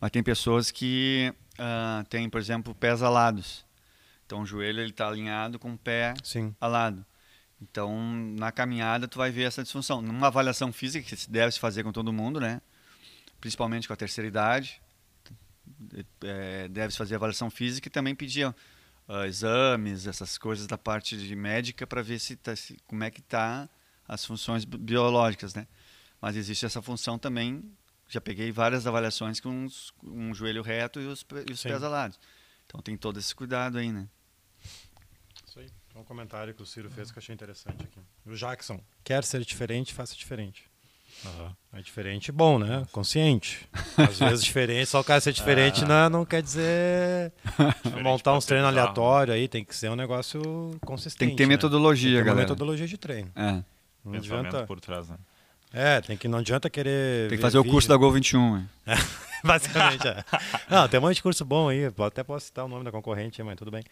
[0.00, 3.64] Mas tem pessoas que uh, têm, por exemplo, pés alados.
[4.26, 6.54] Então o joelho ele está alinhado com o pé Sim.
[6.60, 7.04] alado.
[7.60, 7.98] Então,
[8.38, 10.02] na caminhada, tu vai ver essa disfunção.
[10.02, 12.60] Numa avaliação física, que se deve se fazer com todo mundo, né?
[13.40, 14.80] principalmente com a terceira idade,
[16.22, 21.16] é, deve se fazer avaliação física e também pedir uh, exames, essas coisas da parte
[21.16, 23.68] de médica para ver se, tá, se, como é que tá
[24.06, 25.66] as funções biológicas, né?
[26.20, 27.62] Mas existe essa função também.
[28.08, 29.68] Já peguei várias avaliações com
[30.02, 32.18] um joelho reto e os, e os pés alados.
[32.66, 34.08] Então tem todo esse cuidado aí, né?
[35.96, 38.00] Um comentário que o Ciro fez que eu achei interessante aqui.
[38.26, 40.64] O Jackson, quer ser diferente, faça diferente.
[41.24, 41.50] Uhum.
[41.72, 42.86] É diferente bom, né?
[42.92, 43.66] Consciente.
[43.96, 45.88] Às vezes diferente, só o cara ser diferente ah.
[45.88, 47.32] não, não quer dizer
[48.02, 51.18] montar uns treinos aleatórios aí, tem que ser um negócio consistente.
[51.18, 51.54] Tem que ter né?
[51.54, 52.48] metodologia, tem que ter galera.
[52.48, 53.30] metodologia de treino.
[53.34, 53.62] É.
[54.04, 54.66] Não adianta...
[54.66, 55.16] por trás, né?
[55.72, 57.28] É, tem que, não adianta querer.
[57.28, 58.64] Tem que fazer o curso da Gol 21.
[58.86, 58.94] É.
[59.48, 60.24] Basicamente, é.
[60.68, 61.84] Não, tem um monte de curso bom aí.
[61.86, 63.84] Até posso citar o nome da concorrente, mas tudo bem.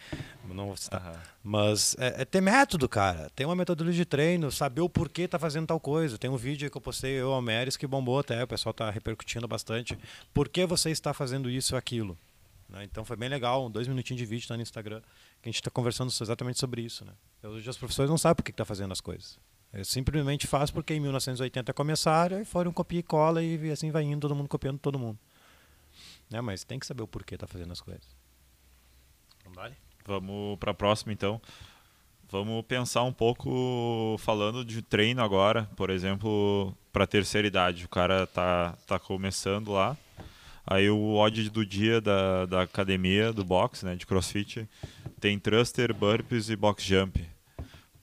[0.48, 1.04] Não vou citar.
[1.04, 1.20] Uhum.
[1.44, 3.30] Mas é, é, ter método, cara.
[3.34, 6.18] Tem uma metodologia de treino, saber o porquê tá fazendo tal coisa.
[6.18, 8.42] Tem um vídeo que eu postei, eu, Almeres, que bombou até.
[8.42, 9.96] O pessoal tá repercutindo bastante.
[10.32, 12.18] Por que você está fazendo isso ou aquilo?
[12.68, 12.84] Né?
[12.84, 13.68] Então foi bem legal.
[13.68, 15.00] Dois minutinhos de vídeo tá no Instagram.
[15.40, 17.04] Que a gente está conversando exatamente sobre isso.
[17.04, 17.12] Né?
[17.44, 19.38] Hoje as professores não sabem por que está fazendo as coisas.
[19.72, 24.04] Eu simplesmente faço porque em 1980 começaram e foram copia e cola e assim vai
[24.04, 25.18] indo, todo mundo copiando todo mundo.
[26.30, 26.40] Né?
[26.40, 28.16] Mas tem que saber o porquê tá fazendo as coisas.
[29.44, 29.56] Vamos
[30.06, 31.40] Vamos para a próxima então.
[32.30, 37.84] Vamos pensar um pouco falando de treino agora, por exemplo, para terceira idade.
[37.84, 39.96] O cara tá, tá começando lá.
[40.66, 44.68] Aí o odd do dia da, da academia, do box, né, de crossfit,
[45.20, 47.33] tem thruster, burpees e box jump.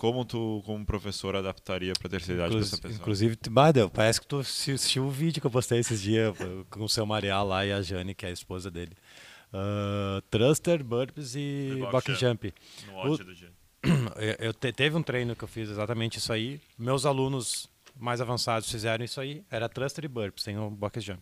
[0.01, 2.99] Como tu, como professor, adaptaria para a terceira idade essa pessoa?
[2.99, 6.35] Inclusive, Badel, parece que tu assistiu o vídeo que eu postei esses dias
[6.71, 8.93] com o seu Marial lá e a Jane, que é a esposa dele.
[9.53, 12.51] Uh, thruster, burpees e box jump.
[12.87, 13.51] No o, do dia.
[14.17, 16.59] Eu, eu te, teve um treino que eu fiz exatamente isso aí.
[16.79, 19.43] Meus alunos mais avançados fizeram isso aí.
[19.51, 21.21] Era thruster e burpees, sem o box jump.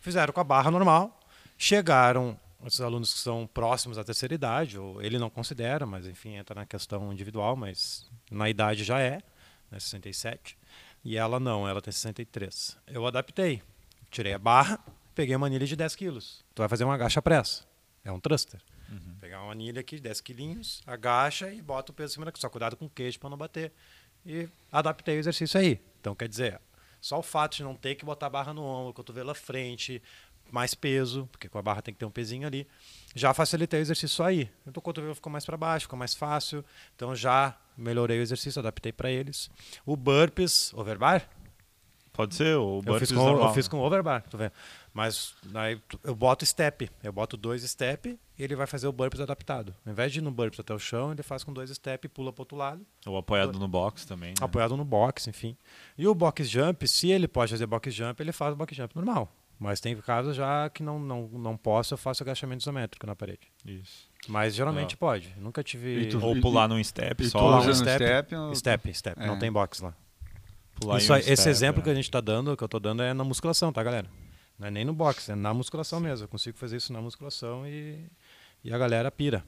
[0.00, 1.18] Fizeram com a barra normal.
[1.56, 6.34] Chegaram esses alunos que são próximos à terceira idade, ou ele não considera, mas enfim,
[6.34, 9.22] entra na questão individual, mas na idade já é,
[9.70, 10.58] né, 67.
[11.04, 12.76] E ela não, ela tem 63.
[12.86, 13.62] Eu adaptei.
[14.10, 14.78] Tirei a barra,
[15.14, 16.44] peguei uma anilha de 10 quilos.
[16.54, 17.64] Tu vai fazer uma agacha pressa.
[18.04, 18.60] É um thruster.
[18.90, 19.16] Uhum.
[19.20, 22.40] Pegar uma anilha aqui, 10 quilinhos, agacha e bota o peso em cima daqui.
[22.40, 23.72] Só cuidado com o queijo para não bater.
[24.24, 25.80] E adaptei o exercício aí.
[26.00, 26.60] Então, quer dizer,
[27.00, 30.02] só o fato de não ter que botar a barra no ombro, cotovelo à frente,
[30.50, 32.66] mais peso, porque com a barra tem que ter um pezinho ali,
[33.14, 34.50] já facilitei o exercício aí.
[34.66, 36.64] Então o cotovelo ficou mais para baixo, ficou mais fácil.
[36.94, 39.50] Então já melhorei o exercício, adaptei para eles.
[39.84, 41.28] O burpees, overbar,
[42.18, 43.48] Pode ser, o eu burpees fiz, com, normal.
[43.48, 44.50] eu fiz com overbar, tu vê.
[44.92, 49.20] Mas aí eu boto step, eu boto dois step e ele vai fazer o burpees
[49.20, 49.72] adaptado.
[49.86, 52.08] Ao invés de ir no burpees até o chão, ele faz com dois step e
[52.08, 52.84] pula para outro lado.
[53.06, 54.30] Ou apoiado no box também.
[54.30, 54.34] Né?
[54.40, 55.56] apoiado no box, enfim.
[55.96, 58.96] E o box jump, se ele pode fazer box jump, ele faz o box jump
[58.96, 59.32] normal.
[59.58, 63.40] Mas tem casos já que não, não, não posso, eu faço agachamento isométrico na parede.
[63.66, 64.08] Isso.
[64.28, 64.98] Mas geralmente Ah.
[64.98, 65.34] pode.
[65.36, 66.02] Nunca tive.
[66.02, 67.38] E tu- Ou E- pular num step E só.
[67.40, 69.18] pular um no step, step, ou- Step, step.
[69.20, 69.38] Não É.
[69.38, 69.94] tem box lá.
[70.80, 71.84] pular Isso um esse step, exemplo é.
[71.84, 74.08] que a gente tá dando, que eu tô dando, é na musculação, tá, galera?
[74.56, 76.24] Não é nem no box, é na musculação mesmo.
[76.24, 77.98] Eu consigo fazer isso na musculação e,
[78.62, 79.44] e a galera pira.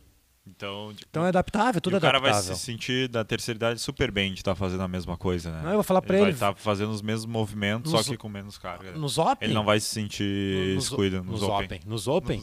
[0.46, 2.57] Então, tipo, Então é adaptável, tudo e é o cara vai adaptável.
[2.57, 5.61] se sentir da terceira idade super bem de estar fazendo a mesma coisa, né?
[5.62, 6.33] Não, eu vou falar pra ele ele.
[6.37, 8.92] vai estar fazendo os mesmos movimentos, Nos- só que com menos carga.
[8.92, 9.37] Nos Open.
[9.42, 11.64] Ele não vai se sentir nos, excluído nos nos Open.
[11.66, 11.81] Open.
[11.87, 12.42] Nos Open.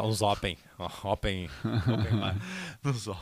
[0.00, 0.56] Tá, uns Open.
[1.02, 1.50] Open.
[1.64, 2.36] open bar.
[2.84, 3.16] Nos, o-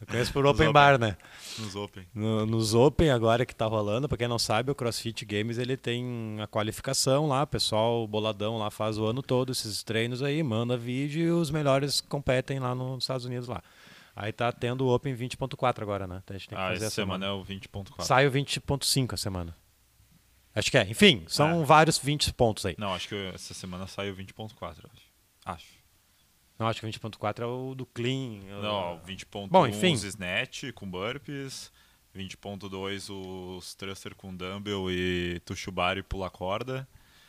[0.00, 0.72] Eu conheço por Open Open.
[0.72, 1.16] Bar, né?
[1.58, 2.06] nos Open.
[2.14, 5.76] No- nos Open agora que tá rolando, pra quem não sabe, o CrossFit Games ele
[5.76, 10.42] tem a qualificação lá, o pessoal boladão lá faz o ano todo esses treinos aí,
[10.42, 13.60] manda vídeo e os melhores competem lá nos Estados Unidos lá.
[14.14, 16.20] Aí tá tendo o Open 20.4 agora, né?
[16.22, 18.04] Então a gente tem que Ah, fazer essa essa semana é o 20.4.
[18.04, 19.56] Sai o 20.5 a semana.
[20.54, 20.88] Acho que é.
[20.88, 21.64] Enfim, são É.
[21.64, 22.76] vários 20 pontos aí.
[22.78, 24.54] Não, acho que essa semana sai o 20.4,
[24.94, 25.02] acho.
[25.44, 25.73] Acho.
[26.58, 28.40] Não, acho que o 20.4 é o do Clean.
[28.62, 29.94] Não, 20.1 Bom, enfim.
[29.94, 31.72] os snatch com burpees,
[32.16, 36.86] 20.2 os thruster com dumbbell e tushubari pula corda.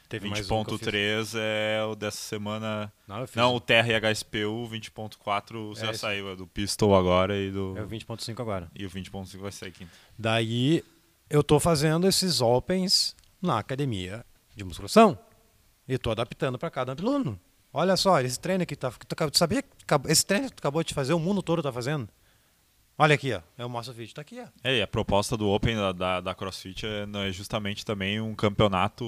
[0.08, 0.88] Teve mais um que eu fiz.
[0.88, 2.94] 20.3 é o dessa semana.
[3.08, 7.36] Não, fiz Não, o TR e HSPU 20.4 já É saiu, é do pistol agora
[7.36, 8.70] e do é o 20.5 agora.
[8.76, 9.92] e o 20.5 vai sair quinta.
[10.18, 10.84] Daí
[11.28, 14.24] eu tô fazendo esses opens na academia
[14.56, 15.18] de musculação
[15.88, 17.40] e tô adaptando para cada aluno.
[17.78, 19.70] Olha só, esse treino aqui tá, tu, sabia que
[20.08, 22.08] esse treino que tu acabou de fazer, o mundo todo tá fazendo?
[22.98, 23.42] Olha aqui, ó.
[23.58, 24.48] Eu mostro o vídeo, tá aqui, ó.
[24.64, 28.34] É, e a proposta do Open da, da, da CrossFit é, é justamente também um
[28.34, 29.06] campeonato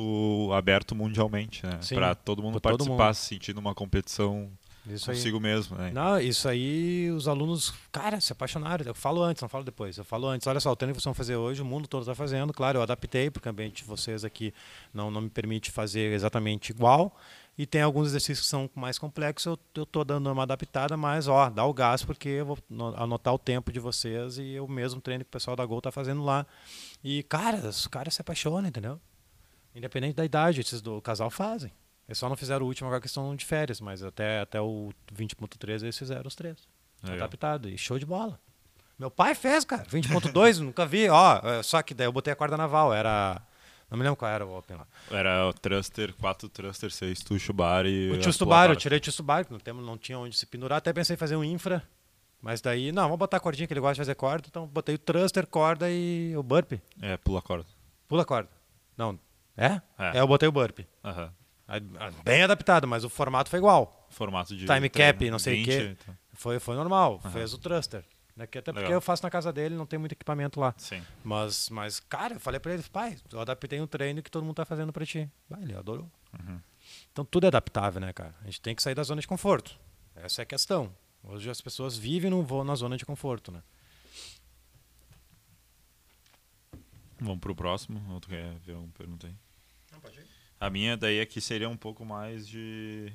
[0.51, 1.79] aberto mundialmente, né?
[1.93, 3.13] Para todo mundo todo participar, mundo.
[3.13, 4.51] se sentindo uma competição
[4.85, 5.15] Isso aí.
[5.15, 5.91] consigo mesmo, né?
[5.93, 8.85] Não, isso aí os alunos, cara, se apaixonaram.
[8.85, 9.97] Eu falo antes, não falo depois.
[9.97, 10.45] Eu falo antes.
[10.45, 12.51] Olha só, o treino que vocês vão fazer hoje, o mundo todo está fazendo.
[12.51, 14.53] Claro, eu adaptei, porque o ambiente de vocês aqui
[14.93, 17.15] não, não me permite fazer exatamente igual.
[17.57, 21.49] E tem alguns exercícios que são mais complexos, eu, tô dando uma adaptada, mas ó,
[21.49, 25.01] dá o gás, porque eu vou no- anotar o tempo de vocês e o mesmo
[25.01, 26.45] treino que o pessoal da Gol tá fazendo lá.
[27.03, 28.99] E, cara, os caras se apaixonam, entendeu?
[29.73, 31.71] Independente da idade, esses do casal fazem.
[32.07, 34.91] Eles só não fizeram o último agora que estão de férias, mas até, até o
[35.13, 36.57] 20.3 eles fizeram os três.
[37.03, 37.17] Legal.
[37.17, 37.67] Adaptado.
[37.69, 38.39] E show de bola.
[38.97, 39.83] Meu pai fez, cara.
[39.85, 41.09] 20.2, nunca vi.
[41.09, 42.93] Ó, é, só que daí eu botei a corda naval.
[42.93, 43.41] Era.
[43.89, 44.87] Não me lembro qual era o Open lá.
[45.09, 48.09] Era o thruster, 4 thruster, 6 tushubari.
[48.11, 50.45] O a tio pula Subaru, eu tirei o que não, tem, não tinha onde se
[50.45, 50.79] pendurar.
[50.79, 51.81] Até pensei em fazer um infra.
[52.41, 54.47] Mas daí, não, vamos botar a cordinha que ele gosta de fazer corda.
[54.49, 56.81] Então botei o thruster, corda e o burpee.
[57.01, 57.65] É, pula corda.
[58.07, 58.49] Pula a corda.
[58.97, 59.17] Não.
[59.55, 59.81] É?
[59.97, 60.17] É.
[60.17, 60.85] É, eu botei o burpee.
[61.03, 61.31] Aham.
[61.67, 61.79] Ah,
[62.23, 64.07] Bem adaptado, mas o formato foi igual.
[64.09, 64.65] Formato de.
[64.65, 65.95] Time cap, não sei o 20, quê.
[66.01, 66.15] então.
[66.33, 67.19] Foi, foi normal.
[67.23, 67.31] Aham.
[67.31, 68.05] Fez o thruster.
[68.37, 68.45] Né?
[68.45, 68.97] que Até porque Legal.
[68.97, 70.73] eu faço na casa dele, não tem muito equipamento lá.
[70.77, 71.03] Sim.
[71.23, 74.55] Mas, mas, cara, eu falei pra ele, pai, eu adaptei um treino que todo mundo
[74.55, 75.27] tá fazendo pra ti.
[75.49, 76.09] Vai, ele adorou.
[76.39, 76.61] Uhum.
[77.11, 78.35] Então tudo é adaptável, né, cara?
[78.41, 79.77] A gente tem que sair da zona de conforto.
[80.15, 80.95] Essa é a questão.
[81.23, 83.63] Hoje as pessoas vivem no voo na zona de conforto, né?
[87.19, 88.01] Vamos pro próximo.
[88.13, 89.33] Ou tu quer ver uma pergunta aí?
[90.59, 93.11] A minha daí aqui seria um pouco mais de.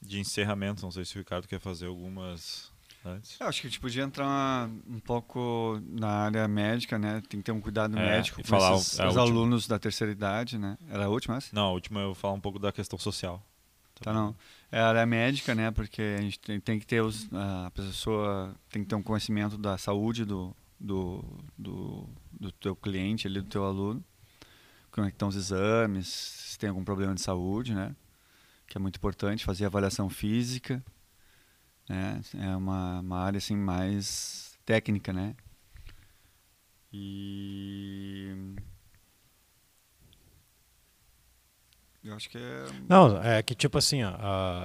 [0.00, 0.82] de encerramento.
[0.82, 2.72] Não sei se o Ricardo quer fazer algumas
[3.04, 3.38] antes.
[3.40, 7.22] Eu acho que a gente podia entrar um pouco na área médica, né?
[7.28, 10.58] Tem que ter um cuidado É, médico com falar esses, os alunos da terceira idade,
[10.58, 10.76] né?
[10.88, 11.48] Era a última essa?
[11.52, 13.44] Não, a última eu vou falar um pouco da questão social.
[14.00, 14.34] Tá, não.
[14.72, 15.70] É a área médica, né?
[15.70, 19.56] Porque a gente tem, tem que ter os, a pessoa tem que ter um conhecimento
[19.56, 21.24] da saúde do, do,
[21.56, 24.02] do, do teu cliente, ali, do teu aluno.
[24.90, 27.94] Como é que estão os exames, se tem algum problema de saúde, né?
[28.66, 30.82] Que é muito importante, fazer avaliação física.
[31.88, 32.20] Né?
[32.40, 35.34] É uma, uma área assim mais técnica, né?
[36.92, 38.54] E
[42.04, 42.66] Eu acho que é.
[42.86, 44.12] Não, é que tipo assim, ó,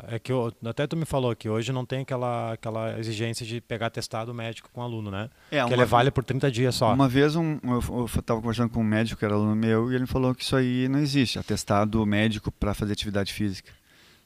[0.10, 3.62] é que eu, até tu me falou que hoje não tem aquela, aquela exigência de
[3.62, 5.30] pegar testado médico com aluno, né?
[5.50, 6.94] É, que ele vale por 30 dias só.
[6.94, 10.06] Uma vez um, eu estava conversando com um médico que era aluno meu e ele
[10.06, 13.72] falou que isso aí não existe, atestado médico para fazer atividade física.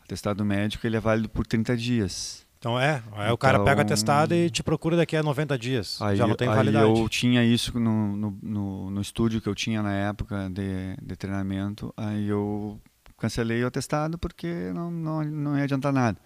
[0.04, 2.43] Atestado médico ele é válido por 30 dias.
[2.64, 5.60] Então é, aí então, o cara pega então, atestado e te procura daqui a 90
[5.60, 6.02] dias.
[6.02, 6.98] Aí, já não tem aí validade.
[6.98, 11.16] eu tinha isso no, no, no, no estúdio que eu tinha na época de, de
[11.18, 11.94] treinamento.
[11.98, 12.80] Aí eu
[13.18, 16.18] cancelei o atestado porque não, não, não ia adiantar nada.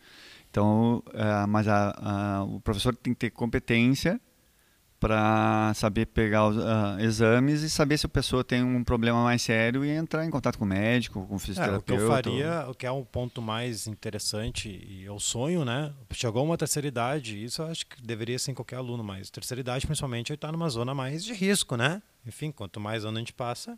[0.52, 4.21] Então, uh, mas a, a, o professor tem que ter competência
[4.99, 9.41] para saber pegar os uh, exames e saber se a pessoa tem um problema mais
[9.41, 11.93] sério e entrar em contato com o médico, com o fisioterapeuta.
[11.93, 15.19] É, o que eu faria, o que é um ponto mais interessante e é o
[15.19, 15.93] sonho, né?
[16.12, 19.62] Chegou uma terceira idade, isso eu acho que deveria ser em qualquer aluno, mas terceira
[19.62, 22.01] idade principalmente está numa zona mais de risco, né?
[22.25, 23.77] Enfim, quanto mais ano a gente passa,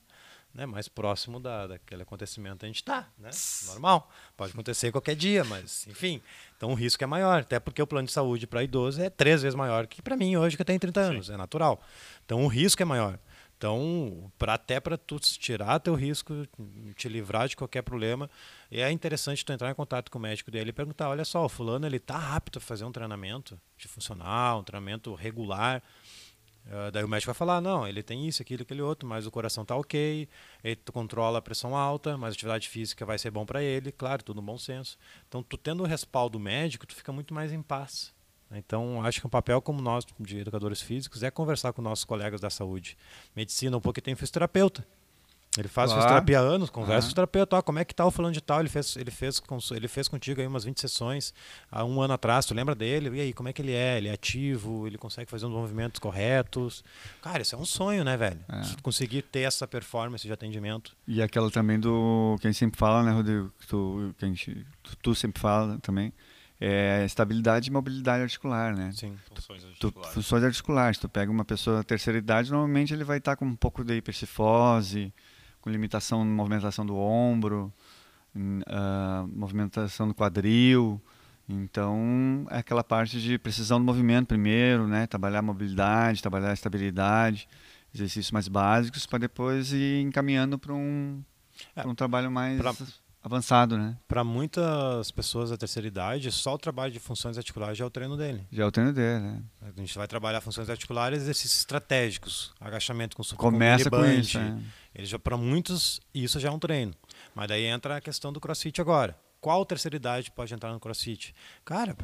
[0.60, 3.30] né, mais próximo da, daquele acontecimento a gente está, né?
[3.68, 4.12] Normal.
[4.36, 6.22] Pode acontecer qualquer dia, mas enfim.
[6.58, 9.42] Então o risco é maior, até porque o plano de saúde para idoso é três
[9.42, 11.34] vezes maior que para mim hoje que tem 30 anos, Sim.
[11.34, 11.82] é natural.
[12.26, 13.18] Então o risco é maior.
[13.58, 16.48] Então, pra, até para tu tirar teu risco,
[16.96, 18.30] te livrar de qualquer problema,
[18.72, 21.50] é interessante tu entrar em contato com o médico dele e perguntar, olha só, o
[21.50, 25.84] fulano ele tá apto a fazer um treinamento de funcional, um treinamento regular,
[26.70, 29.32] Uh, daí o médico vai falar, não, ele tem isso, aquilo, aquele outro, mas o
[29.32, 30.30] coração tá ok,
[30.64, 34.24] ele controla a pressão alta, mas a atividade física vai ser bom para ele, claro,
[34.24, 34.96] tudo no bom senso.
[35.28, 38.14] Então, tu tendo o respaldo médico, tu fica muito mais em paz.
[38.52, 42.40] Então, acho que um papel como nós, de educadores físicos, é conversar com nossos colegas
[42.40, 42.96] da saúde.
[43.36, 44.88] Medicina, um pouco tem fisioterapeuta.
[45.58, 46.02] Ele faz claro.
[46.04, 46.96] fisioterapia há anos, conversa uhum.
[46.96, 48.60] com o fisioterapeuta, ah, como é que tá o falando de tal?
[48.60, 51.34] Ele fez, ele fez, ele fez contigo aí umas 20 sessões
[51.72, 53.18] há um ano atrás, tu lembra dele?
[53.18, 53.98] E aí, como é que ele é?
[53.98, 56.84] Ele é ativo, ele consegue fazer os movimentos corretos.
[57.22, 58.40] Cara, isso é um sonho, né, velho?
[58.48, 58.62] É.
[58.84, 60.96] Conseguir ter essa performance de atendimento.
[61.08, 63.52] E aquela também do que a gente sempre fala, né, Rodrigo?
[63.60, 66.14] Que tu, que a gente, tu, tu sempre fala também
[66.62, 68.92] é estabilidade e mobilidade articular, né?
[68.94, 70.10] Sim, funções articulares.
[70.10, 70.98] Tu, funções articulares.
[70.98, 73.96] Tu pega uma pessoa da terceira idade, normalmente ele vai estar com um pouco de
[73.96, 75.14] hipercifose,
[75.70, 77.72] com limitação na movimentação do ombro,
[78.36, 81.00] uh, movimentação do quadril.
[81.48, 85.08] Então, é aquela parte de precisão do movimento primeiro, né?
[85.08, 87.48] Trabalhar a mobilidade, trabalhar a estabilidade,
[87.94, 91.24] exercícios mais básicos para depois ir encaminhando para um,
[91.76, 92.74] é, um trabalho mais pra,
[93.30, 93.96] avançado, né?
[94.08, 97.90] Para muitas pessoas da terceira idade, só o trabalho de funções articulares já é o
[97.90, 98.46] treino dele.
[98.52, 99.44] Já é o treino dele, né?
[99.62, 104.62] A gente vai trabalhar funções articulares, exercícios estratégicos, agachamento com Começa com, com isso, né?
[104.94, 106.94] Ele já para muitos isso já é um treino.
[107.36, 109.16] Mas daí entra a questão do CrossFit agora.
[109.40, 111.34] Qual terceira idade pode entrar no CrossFit?
[111.64, 111.96] Cara,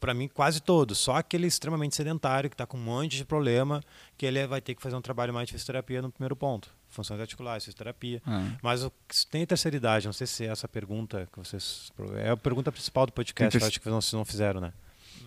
[0.00, 0.98] para é, mim quase todos.
[0.98, 3.82] Só aquele extremamente sedentário que está com um monte de problema,
[4.16, 6.74] que ele vai ter que fazer um trabalho mais de fisioterapia no primeiro ponto.
[6.88, 8.22] Funções articulares, fisioterapia.
[8.26, 8.56] Uhum.
[8.62, 8.92] Mas o,
[9.30, 11.92] tem terceira idade, não sei se é essa pergunta que vocês.
[12.16, 14.72] É a pergunta principal do podcast, acho que vocês não fizeram, né?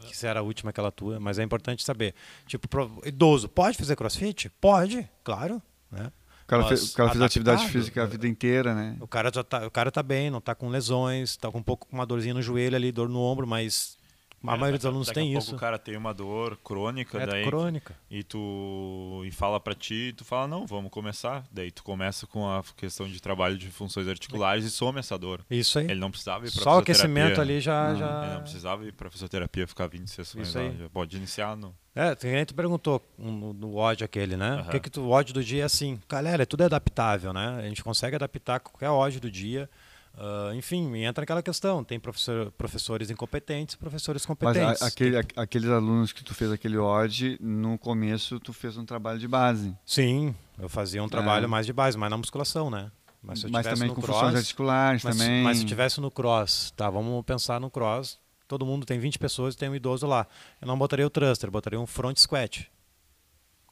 [0.01, 2.15] Que se era a última aquela tua, mas é importante saber.
[2.47, 2.67] Tipo,
[3.05, 4.49] idoso, pode fazer crossfit?
[4.59, 5.61] Pode, claro.
[5.91, 6.11] Né?
[6.51, 8.97] cara, fez, o cara fez atividade física a vida inteira, né?
[8.99, 11.63] O cara já tá, o cara tá bem, não tá com lesões, tá com um
[11.63, 13.97] pouco com uma dorzinha no joelho ali, dor no ombro, mas
[14.43, 15.55] a é, maioria dos alunos tem isso.
[15.55, 17.95] o cara tem uma dor crônica, é daí crônica.
[18.09, 21.43] e tu e fala para ti, e tu fala não, vamos começar.
[21.51, 25.45] Daí tu começa com a questão de trabalho de funções articulares e some essa dor.
[25.49, 25.85] Isso aí.
[25.85, 27.99] Ele não precisava ir para Só o aquecimento ali já não.
[27.99, 30.75] já Ele não precisava ir para fisioterapia ficar 20 sessões, isso aí.
[30.77, 34.55] já pode iniciar no é, tem gente perguntou no, no ódio aquele, né?
[34.55, 34.61] Uhum.
[34.61, 35.99] O que que tu, o ódio do dia é assim?
[36.07, 37.57] Galera, tudo é adaptável, né?
[37.59, 39.69] A gente consegue adaptar qualquer ódio do dia.
[40.13, 41.83] Uh, enfim, entra aquela questão.
[41.83, 44.61] Tem professor, professores incompetentes, professores competentes.
[44.61, 45.43] Mas a, aquele, tem...
[45.43, 49.75] aqueles alunos que tu fez aquele OD, no começo tu fez um trabalho de base.
[49.85, 51.47] Sim, eu fazia um trabalho é.
[51.47, 52.91] mais de base, mais na musculação, né?
[53.23, 55.43] Mas, se eu mas também com cross, funções articulares mas, também.
[55.43, 56.89] Mas se tivesse no cross, tá?
[56.89, 58.19] Vamos pensar no cross.
[58.47, 60.27] Todo mundo tem 20 pessoas e tem um idoso lá.
[60.59, 62.69] Eu não botaria o thruster, eu botaria um front squat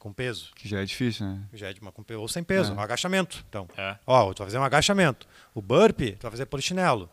[0.00, 0.50] com peso.
[0.56, 1.42] Que já é difícil, né?
[1.52, 2.74] Já é de uma, com peso, ou sem peso, é.
[2.74, 3.44] um agachamento.
[3.48, 3.96] Então, é.
[4.06, 5.28] ó, tu vai fazer um agachamento.
[5.54, 7.08] O burpee, tu vai fazer polichinelo.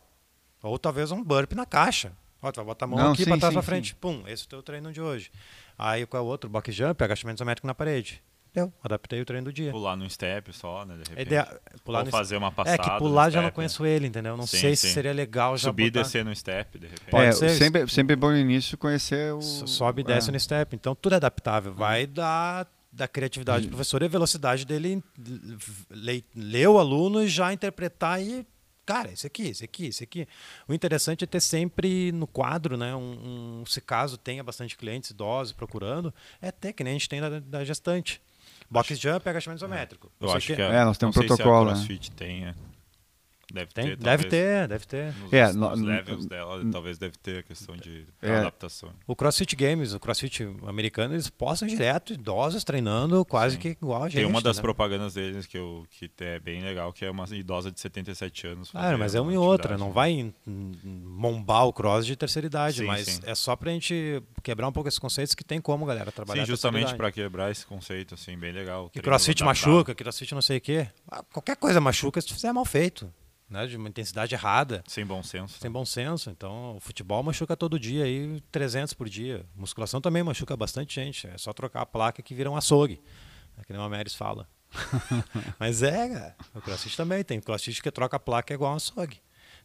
[0.63, 2.13] Ou talvez um burpee na caixa.
[2.41, 3.89] Ó, tu vai botar a mão Não, aqui para trás para frente.
[3.89, 3.97] Sim.
[3.99, 5.29] Pum, esse é o teu treino de hoje.
[5.77, 6.49] Aí qual é o outro?
[6.49, 8.23] Box jump, agachamento isométrico na parede.
[8.53, 9.71] Deu, adaptei o treino do dia.
[9.71, 10.95] Pular no step só, né?
[10.95, 11.27] De repente.
[11.27, 12.75] Ideia, pular Ou no fazer uma passada.
[12.75, 14.37] É que pular já não conheço ele, entendeu?
[14.37, 14.87] Não sim, sei sim.
[14.87, 15.99] se seria legal já Subir botar...
[15.99, 17.11] e descer no step, de repente.
[17.11, 17.49] Pode é, ser.
[17.49, 19.41] Sempre, sempre é bom no início conhecer o...
[19.41, 20.31] Sobe e desce é.
[20.31, 20.75] no step.
[20.75, 21.73] Então tudo é adaptável.
[21.73, 22.67] Vai dar
[22.97, 25.03] da criatividade do professor e a velocidade dele
[26.35, 28.45] ler o aluno e já interpretar e
[28.85, 30.27] cara, esse aqui, esse aqui, esse aqui.
[30.67, 35.09] O interessante é ter sempre no quadro, né, um, um se caso tenha bastante clientes
[35.11, 38.21] idosos procurando, é ter que nem a gente tem da, da gestante.
[38.69, 40.11] Box acho, jump é agachamento isométrico.
[40.19, 40.25] É.
[40.25, 41.69] Eu acho que, é, é, nós temos um protocolo.
[41.69, 41.85] Se a né?
[41.85, 42.15] CrossFit né?
[42.17, 42.55] tem, é.
[43.53, 43.85] Deve Tem?
[43.85, 44.29] ter, deve talvez.
[44.29, 45.13] ter, deve ter.
[45.15, 48.35] Nos, É, nos no- no- levels dela, talvez deve ter a questão de É.
[48.39, 48.89] adaptação.
[49.07, 53.61] O CrossFit Games, o CrossFit americano, eles postam direto idosos treinando quase Sim.
[53.61, 54.17] que igual a gente.
[54.17, 54.61] Tem uma das né?
[54.61, 58.69] propagandas deles que, eu, que é bem legal, que é uma idosa de 77 anos.
[58.73, 60.73] Ah, fazendo mas é uma e outra, não vai em- em-
[61.05, 63.21] mombar o cross de terceira idade, Sim, mas sim.
[63.25, 66.47] é só pra gente quebrar um pouco esses conceitos que tem como, galera, trabalhar Sim,
[66.51, 68.89] justamente para quebrar esse conceito, assim, bem legal.
[68.89, 69.69] Que crossfit adaptado.
[69.71, 70.87] machuca, que crossfit não sei o quê.
[71.09, 73.09] Ah, Qualquer coisa machuca se tu fizer mal feito,
[73.49, 73.65] né?
[73.67, 75.59] De uma intensidade errada, Sem bom senso.
[75.59, 76.29] sem bom senso.
[76.29, 79.45] Então, o futebol machuca todo dia aí, 300 por dia.
[79.55, 81.27] Musculação também machuca bastante gente.
[81.27, 83.01] É só trocar a placa que vira um açougue.
[83.57, 84.47] É que nem o Améris fala.
[85.59, 86.35] Mas é, cara.
[86.53, 87.39] O crossfit também tem.
[87.39, 89.21] Crossfit que troca a placa é igual um açougue.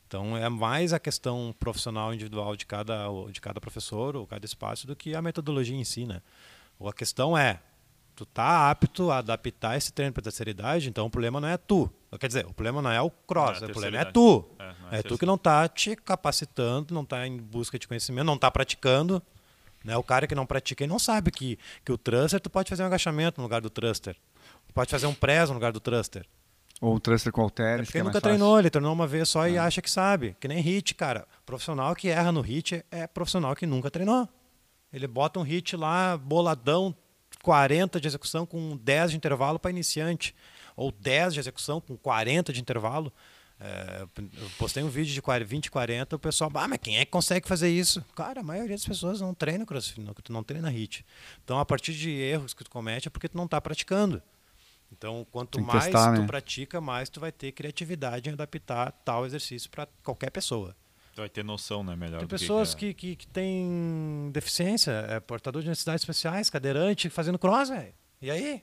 [0.07, 4.87] Então é mais a questão profissional individual de cada, de cada professor ou cada espaço
[4.87, 6.21] do que a metodologia em si, né?
[6.79, 7.61] Ou a questão é,
[8.15, 11.57] tu tá apto a adaptar esse treino para terceira idade, então o problema não é
[11.57, 11.91] tu.
[12.19, 14.45] Quer dizer, o problema não é o cross, é o problema é tu.
[14.59, 18.27] É, é É, tu que não tá te capacitando, não tá em busca de conhecimento,
[18.27, 19.23] não tá praticando.
[19.85, 19.97] Né?
[19.97, 22.83] O cara que não pratica e não sabe que, que o thruster, tu pode fazer
[22.83, 24.15] um agachamento no lugar do thruster.
[24.69, 26.25] Tu pode fazer um press no lugar do thruster.
[26.81, 28.39] Ou o thruster com É halteres, porque que é ele mais nunca fácil.
[28.39, 29.59] treinou, ele treinou uma vez só e É.
[29.59, 30.37] acha que sabe.
[30.39, 31.27] Que nem hit, cara.
[31.47, 34.29] Profissional que erra no hit é profissional que nunca treinou.
[34.93, 36.95] Ele bota um hit lá, boladão,
[37.43, 40.35] 40 de execução com 10 de intervalo para iniciante.
[40.77, 43.13] Ou 10 de execução com 40 de intervalo.
[43.65, 46.99] É, eu postei um vídeo de 40, 20 e 40, o pessoal, ah, mas quem
[46.99, 48.05] é que consegue fazer isso?
[48.17, 51.07] Cara, a maioria das pessoas não treina crossfit, não, tu não treina hit.
[51.45, 54.21] Então, a partir de erros que tu comete é porque tu não está praticando.
[54.91, 56.27] Então, quanto mais testar, tu né?
[56.27, 60.77] pratica, mais tu vai ter criatividade em adaptar tal exercício para qualquer pessoa.
[61.17, 61.95] Vai ter noção, né?
[61.95, 62.95] Melhor Tem pessoas que, é.
[62.95, 67.95] que, que, que têm deficiência, é portador de necessidades especiais, cadeirante, fazendo cross, velho.
[68.21, 68.63] E aí?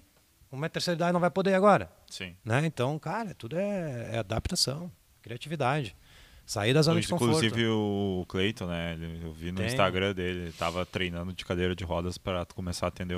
[0.51, 2.11] Uma terceira idade não vai poder agora, é.
[2.11, 2.35] Sim.
[2.43, 2.65] né?
[2.65, 4.91] Então, cara, tudo é, é adaptação,
[5.21, 5.95] criatividade.
[6.49, 7.45] Sair da zona de conforto.
[7.45, 8.97] Inclusive o Cleiton, né?
[9.23, 9.67] Eu vi no Tem.
[9.67, 13.15] Instagram dele, ele tava treinando de cadeira de rodas para começar a atender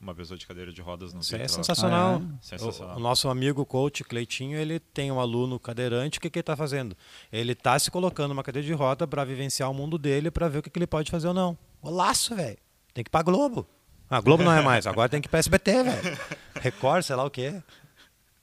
[0.00, 2.22] uma pessoa de cadeira de rodas no Isso é sensacional.
[2.24, 2.94] Ah, Sensacional.
[2.94, 6.42] O, o nosso amigo coach Cleitinho, ele tem um aluno cadeirante, o que, que ele
[6.42, 6.96] está fazendo?
[7.32, 10.58] Ele está se colocando numa cadeira de roda para vivenciar o mundo dele, para ver
[10.58, 11.58] o que, que ele pode fazer ou não.
[11.82, 12.58] Golaço, velho.
[12.94, 13.66] Tem que ir pra Globo.
[14.10, 16.18] Ah, Globo não é mais, agora tem que ir pra SBT, velho.
[16.60, 17.54] Record, sei lá o quê.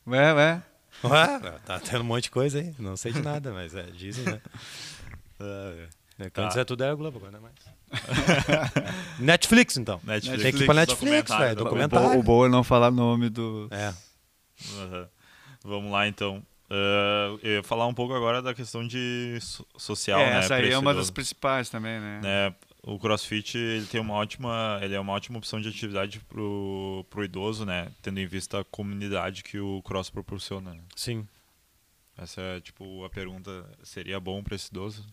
[0.07, 0.61] Ué, ué.
[1.03, 2.73] Ué, tá tendo um monte de coisa aí.
[2.79, 4.41] Não sei de nada, mas é, dizem, né?
[5.39, 5.73] Ah,
[6.19, 6.29] é.
[6.29, 6.47] Quando Tá.
[6.47, 7.55] disser tudo era Globo, agora não é mais.
[9.19, 9.99] Netflix, então.
[10.03, 10.41] Netflix.
[10.43, 11.55] Tem que ir pra Netflix, velho.
[11.55, 12.07] documentário.
[12.07, 13.67] O, bo o bom é não falar nome do.
[13.71, 13.93] É.
[14.79, 15.07] Aham.
[15.63, 16.41] Vamos lá, então.
[16.69, 20.39] Ah, eu ia falar um pouco agora da questão de so- social, É, né?
[20.39, 22.19] essa aí é uma das principais também, né?
[22.21, 22.55] né,
[22.87, 27.23] o CrossFit ele tem uma ótima, ele é uma ótima opção de atividade pro, pro
[27.23, 30.73] idoso, né, tendo em vista a comunidade que o Cross proporciona.
[30.73, 30.81] né.
[30.95, 31.27] Sim,
[32.17, 35.05] Essa é tipo a pergunta, seria bom para esse idoso?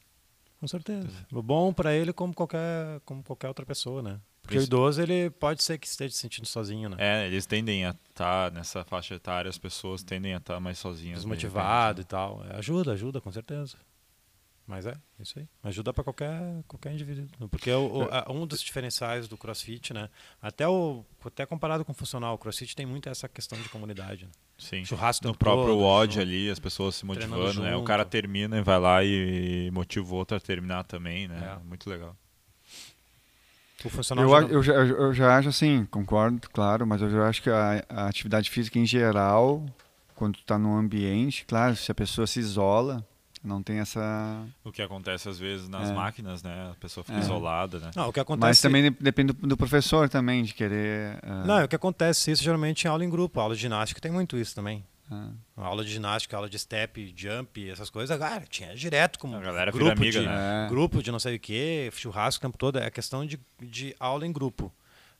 [0.60, 1.08] com certeza.
[1.30, 4.18] O bom para ele como qualquer, como qualquer outra pessoa, né?
[4.40, 4.66] Porque o Isso.
[4.66, 6.96] idoso, ele pode ser que esteja se sentindo sozinho, né?
[6.98, 11.20] É, eles tendem a estar nessa faixa etária, as pessoas tendem a estar mais sozinhas.
[11.20, 12.44] de Desmotivado e tal.
[12.48, 13.76] É, ajuda, ajuda, com certeza.
[14.66, 15.46] Mas é, isso aí.
[15.62, 17.26] Ajuda para qualquer, qualquer indivíduo.
[17.50, 20.08] Porque o, o- a- um dos diferenciais do CrossFit, né?
[20.40, 24.24] Até, o, até comparado com o funcional, o CrossFit tem muito essa questão de comunidade.
[24.24, 24.30] Né?
[24.56, 24.82] Sim.
[24.84, 27.76] Churrasco o No próprio WOD ali, as pessoas se motivando, né?
[27.76, 31.58] O cara termina e vai lá e motiva o outro a terminar também, né?
[31.60, 31.68] É.
[31.68, 32.16] Muito legal.
[33.84, 37.28] O funcional Eu, já eu, já, eu já acho assim, concordo, claro, mas eu já
[37.28, 39.62] acho que a, a atividade física em geral,
[40.14, 43.06] quando tu tá num ambiente, claro, se a pessoa se isola,
[43.44, 44.44] não tem essa.
[44.64, 45.92] O que acontece às vezes nas É.
[45.92, 46.70] máquinas, né?
[46.72, 47.20] A pessoa fica É.
[47.20, 47.90] isolada, né?
[47.94, 48.48] Não, o que acontece...
[48.48, 51.18] Mas também de- depende do, professor também, de querer.
[51.22, 53.38] ah, Não, o que acontece isso geralmente em aula em grupo.
[53.38, 54.82] A aula de ginástica tem muito isso também.
[55.10, 55.28] ah,
[55.58, 59.40] A aula de ginástica, aula de step, jump, essas coisas, cara, tinha direto como A
[59.40, 60.64] galera vira grupo amiga, de, né?
[60.64, 60.68] É.
[60.70, 64.26] grupo de não sei o que, churrasco o tempo todo, é questão de, de aula
[64.26, 64.72] em grupo.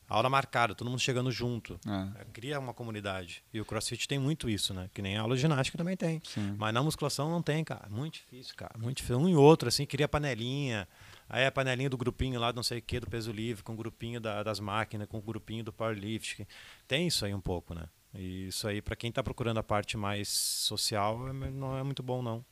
[0.09, 1.79] Aula marcada, todo mundo chegando junto.
[2.21, 3.43] É, Cria uma comunidade.
[3.53, 4.91] E o CrossFit tem muito isso, né?
[4.93, 6.21] Que nem a aula de ginástica também tem.
[6.25, 6.55] sim.
[6.59, 7.89] Mas na musculação não tem, cara.
[7.89, 8.79] Muito difícil, cara.
[8.79, 9.19] Muito difícil.
[9.19, 10.87] Um e outro, assim, queria panelinha.
[11.29, 13.73] Aí a panelinha do grupinho lá, do não sei o que, do peso livre, com
[13.73, 16.47] o grupinho da- das máquinas, com o grupinho do powerlifting.
[16.87, 17.89] Tem isso aí um pouco, né?
[18.15, 22.03] E isso aí, para quem tá procurando a parte mais social, é- não é muito
[22.03, 22.45] bom, não.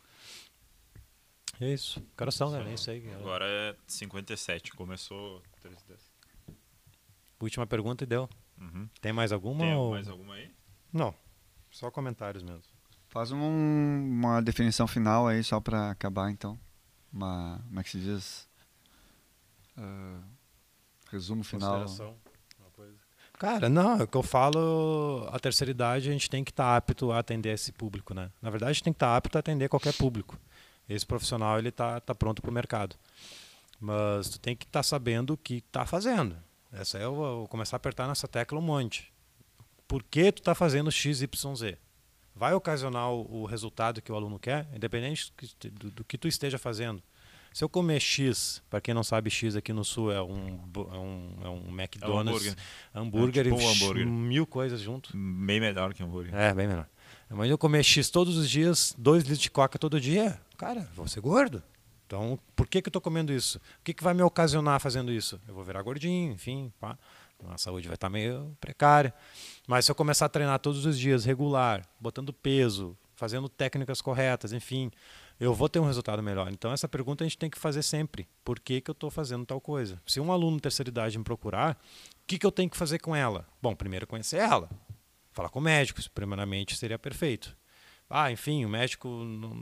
[1.60, 2.02] É isso.
[2.16, 2.64] Coração, né?
[2.64, 3.08] Nem sei.
[3.14, 6.11] Agora é 57, começou 310.
[7.42, 8.28] Última pergunta e deu.
[8.60, 8.88] Uhum.
[9.00, 9.64] Tem mais alguma?
[9.64, 10.48] Tem ou- mais alguma aí?
[10.92, 11.12] Não.
[11.70, 12.62] Só comentários mesmo.
[13.08, 16.58] Faz um- uma definição final aí, só para acabar, então.
[17.12, 17.60] Uma.
[17.66, 18.48] Como é que se diz?
[19.76, 20.20] Ah,
[21.10, 21.80] resumo final.
[21.80, 22.16] Consideração,
[22.60, 22.96] uma coisa.
[23.38, 26.64] Cara, não, é o que eu falo, a terceira idade a gente tem que estar
[26.64, 28.30] tá apto a atender esse público, né?
[28.40, 30.38] Na verdade, a gente tem que estar tá apto a atender qualquer público.
[30.88, 32.94] Esse profissional, ele tá, tá pronto para o mercado.
[33.80, 36.36] Mas tu tem que estar tá sabendo o que está fazendo.
[36.72, 39.12] Essa eu vou começar a apertar nessa tecla um monte.
[39.86, 41.76] Por que tu está fazendo XYZ?
[42.34, 46.26] Vai ocasionar o, o, resultado que o aluno quer, independente do, do, do que tu
[46.26, 47.02] esteja fazendo.
[47.52, 50.98] Se eu comer X, para quem não sabe, X aqui no sul é um, é
[50.98, 52.56] um, é um McDonald's,
[52.94, 54.06] é um hambúrguer, hambúrguer, é tipo um hambúrguer.
[54.06, 55.10] mil coisas junto.
[55.14, 56.34] Bem melhor que hambúrguer.
[56.34, 56.88] É, bem melhor.
[57.28, 61.06] Mas eu comer X todos os dias, dois litros de coca todo dia, cara, vou
[61.06, 61.62] ser gordo.
[62.12, 63.56] Então, por que, que eu estou comendo isso?
[63.56, 65.40] O que, que vai me ocasionar fazendo isso?
[65.48, 66.98] Eu vou virar gordinho, enfim, pá.
[67.48, 69.14] a saúde vai estar tá meio precária.
[69.66, 74.52] Mas se eu começar a treinar todos os dias, regular, botando peso, fazendo técnicas corretas,
[74.52, 74.90] enfim,
[75.40, 76.52] eu vou ter um resultado melhor.
[76.52, 78.28] Então, essa pergunta a gente tem que fazer sempre.
[78.44, 79.98] Por que, que eu estou fazendo tal coisa?
[80.06, 81.80] Se um aluno de terceira idade me procurar,
[82.22, 83.48] o que, que eu tenho que fazer com ela?
[83.62, 84.68] Bom, primeiro conhecer ela.
[85.32, 87.56] Falar com o médico, isso primeiramente seria perfeito.
[88.12, 89.08] Ah, enfim, o médico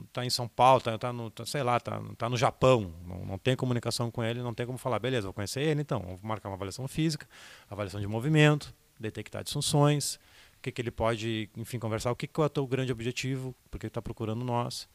[0.07, 3.25] está em São Paulo, está tá no, tá, sei lá, está tá no Japão, não,
[3.25, 6.19] não tem comunicação com ele, não tem como falar, beleza, vou conhecer ele, então, vou
[6.21, 7.27] marcar uma avaliação física,
[7.69, 10.15] avaliação de movimento, detectar disfunções,
[10.57, 13.55] o que, que ele pode, enfim, conversar, o que, que é o teu grande objetivo,
[13.69, 14.87] porque ele está procurando nós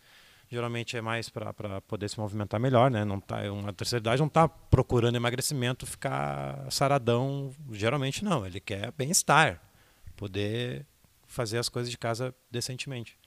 [0.49, 3.05] geralmente é mais para poder se movimentar melhor, né?
[3.05, 8.93] Não tá, uma terceira idade não está procurando emagrecimento, ficar saradão, geralmente não, ele quer
[8.93, 9.61] bem-estar,
[10.17, 10.87] poder
[11.27, 13.19] fazer as coisas de casa decentemente.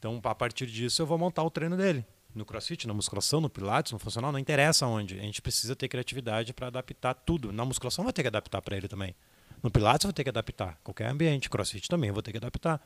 [0.00, 2.04] Então, a partir disso, eu vou montar o treino dele.
[2.34, 5.18] No crossfit, na musculação, no pilates, no funcional, não interessa onde.
[5.18, 7.52] A gente precisa ter criatividade para adaptar tudo.
[7.52, 9.14] Na musculação, vai ter que adaptar para ele também.
[9.62, 11.50] No Pilates eu vou ter que adaptar, qualquer ambiente.
[11.50, 12.80] Crossfit também eu vou ter que adaptar.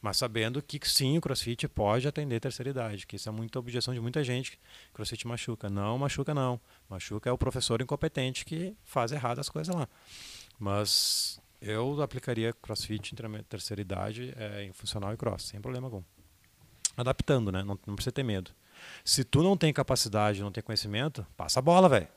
[0.00, 3.94] Mas sabendo que sim, o Crossfit pode atender terceira idade, que isso é muita objeção
[3.94, 4.58] de muita gente.
[4.92, 5.70] Crossfit machuca.
[5.70, 6.60] Não, machuca não.
[6.88, 9.88] Machuca é o professor incompetente que faz errado as coisas lá.
[10.58, 16.02] Mas eu aplicaria Crossfit em terceira idade é, em funcional e cross, sem problema algum.
[16.98, 17.62] Adaptando, né?
[17.62, 18.50] Não, não precisa ter medo.
[19.04, 22.08] Se tu não tem capacidade, não tem conhecimento, passa a bola, velho.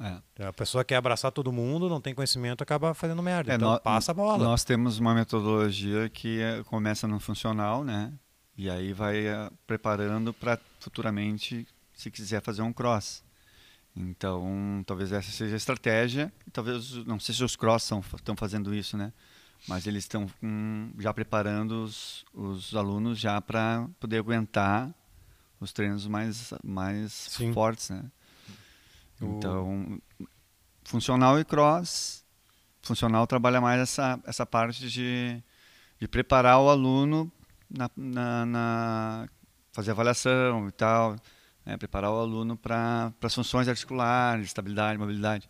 [0.00, 0.46] É.
[0.46, 3.52] A pessoa quer abraçar todo mundo, não tem conhecimento, acaba fazendo merda.
[3.52, 4.42] É, então passa a bola.
[4.42, 8.12] Nós temos uma metodologia que é, começa no funcional, né?
[8.56, 13.22] E aí vai uh, preparando para futuramente, se quiser fazer um cross.
[13.96, 16.32] Então, talvez essa seja a estratégia.
[16.52, 19.12] Talvez, não sei se os cross estão fazendo isso, né?
[19.66, 24.94] Mas eles estão um, já preparando os, os alunos já para poder aguentar
[25.58, 28.04] os treinos mais, mais fortes, né?
[29.20, 30.00] Então,
[30.84, 32.24] funcional e cross,
[32.82, 35.42] funcional trabalha mais essa, essa parte de,
[35.98, 37.32] de preparar o aluno
[37.70, 39.28] na, na, na
[39.72, 41.16] fazer avaliação e tal,
[41.64, 41.76] né?
[41.76, 45.48] preparar o aluno para as funções articulares, estabilidade, mobilidade.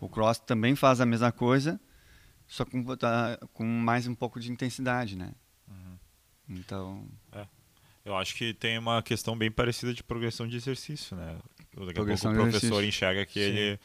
[0.00, 1.80] O cross também faz a mesma coisa,
[2.46, 5.32] só com, tá, com mais um pouco de intensidade, né?
[5.68, 5.96] Uhum.
[6.48, 7.08] Então...
[7.32, 7.46] É.
[8.04, 11.38] Eu acho que tem uma questão bem parecida de progressão de exercício, né?
[11.74, 13.46] Daqui a pouco o professor enxerga que Sim.
[13.46, 13.80] ele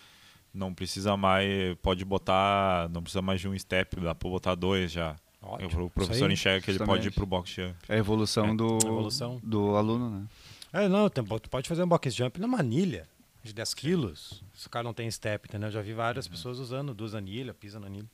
[0.54, 4.92] não precisa mais, pode botar, não precisa mais de um step, dá para botar dois
[4.92, 5.16] já.
[5.42, 5.86] Ótimo.
[5.86, 7.76] O professor enxerga que ele pode ir para o box jump.
[7.88, 8.56] É a evolução, é.
[8.56, 10.28] Do, evolução do aluno, né?
[10.72, 13.08] É, não, tu pode fazer um box jump na manilha
[13.42, 14.44] de 10 quilos.
[14.54, 15.70] Se o cara não tem step, entendeu?
[15.70, 16.32] Eu já vi várias uhum.
[16.32, 18.10] pessoas usando duas anilhas, pisa na anilha.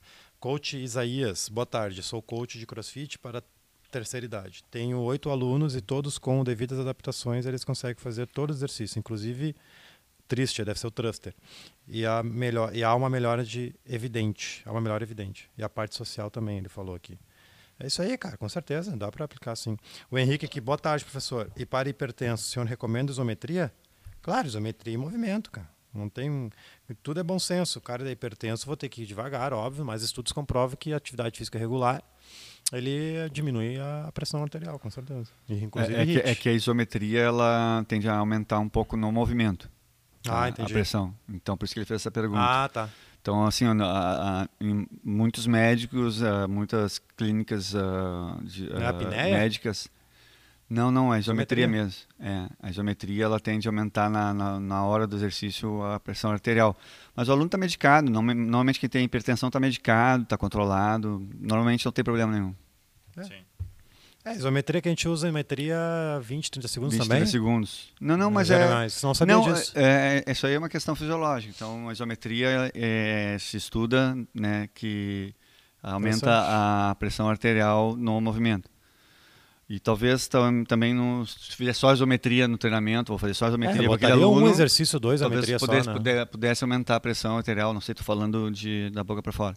[0.45, 2.03] Coach Isaías, boa tarde.
[2.03, 3.41] Sou coach de crossfit para
[3.89, 4.63] terceira idade.
[4.69, 9.55] Tenho oito alunos e todos com devidas adaptações eles conseguem fazer todo o exercício, inclusive
[10.27, 11.33] triste, deve ser o thruster.
[11.87, 15.49] E, a melhor, e há uma melhora de evidente, há uma melhora evidente.
[15.57, 17.17] E a parte social também, ele falou aqui.
[17.79, 19.75] É isso aí, cara, com certeza, dá para aplicar sim.
[20.11, 21.51] O Henrique aqui, boa tarde, professor.
[21.57, 23.73] E para hipertenso, o senhor recomenda isometria?
[24.21, 25.73] Claro, isometria e movimento, cara.
[25.95, 26.51] Não tem.
[27.01, 27.79] Tudo é bom senso.
[27.79, 30.97] O cara é hipertenso, vou ter que ir devagar, óbvio, mas estudos comprovam que a
[30.97, 32.03] atividade física regular
[32.71, 35.29] ele diminui a pressão arterial, com certeza.
[35.47, 38.97] E, inclusive é, é, que, é, que, a isometria ela tende a aumentar um pouco
[38.97, 39.69] no movimento.
[40.27, 40.71] Ah, a, entendi.
[40.71, 41.13] A pressão.
[41.29, 42.41] Então, por isso que ele fez essa pergunta.
[42.41, 42.89] Ah, tá.
[43.21, 47.73] Então, assim, a, a, em muitos médicos, muitas clínicas
[48.43, 48.69] de,
[49.31, 49.88] médicas.
[50.68, 52.01] Não, não, a isometria, isometria, mesmo.
[52.20, 56.32] É, a isometria ela tende a aumentar na, na, na, hora do exercício a pressão
[56.32, 56.76] arterial.
[57.16, 58.09] Mas o aluno está medicado.
[58.09, 61.28] Normalmente quem tem hipertensão está medicado, está controlado.
[61.39, 62.55] Normalmente não tem problema nenhum.
[63.16, 63.24] É.
[63.24, 63.45] Sim.
[64.26, 65.78] É, isometria que a gente usa, isometria
[66.24, 67.18] 20, 30 segundos 20, também?
[67.20, 67.93] 30 segundos.
[68.01, 68.74] Não, não, mas, mas é...
[68.74, 69.03] Mais.
[69.03, 69.72] Não sabia não, disso.
[69.76, 71.53] É, é, isso aí é uma questão fisiológica.
[71.55, 75.32] Então, a isometria é, se estuda né, que
[75.84, 76.32] aumenta
[76.89, 78.68] a pressão arterial no movimento.
[79.68, 80.30] E talvez
[80.68, 83.84] também no, se fizer só isometria no treinamento, vou fazer só isometria.
[83.84, 86.26] É, botaria aluno, um exercício, dois, isometria pudesse, só, né?
[86.26, 89.55] pudesse aumentar a pressão arterial, não sei, estou falando de, da boca para fora.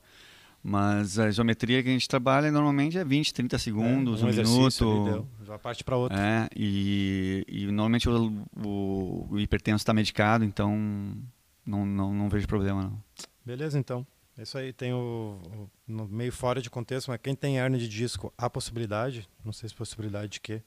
[0.62, 4.42] Mas a isometria que a gente trabalha normalmente é 20, 30 segundos, É, um, ali
[4.42, 5.28] minuto.
[5.46, 6.18] já parte para outro.
[6.18, 8.32] É, e, e normalmente o,
[8.64, 10.74] o, o hipertenso está medicado, então
[11.66, 13.02] não, não, não vejo problema não.
[13.44, 14.06] Beleza, então.
[14.38, 17.78] É Isso aí tem o, o- no meio fora de contexto, mas quem tem hernia
[17.78, 20.62] de disco, há possibilidade, não sei se possibilidade de quê,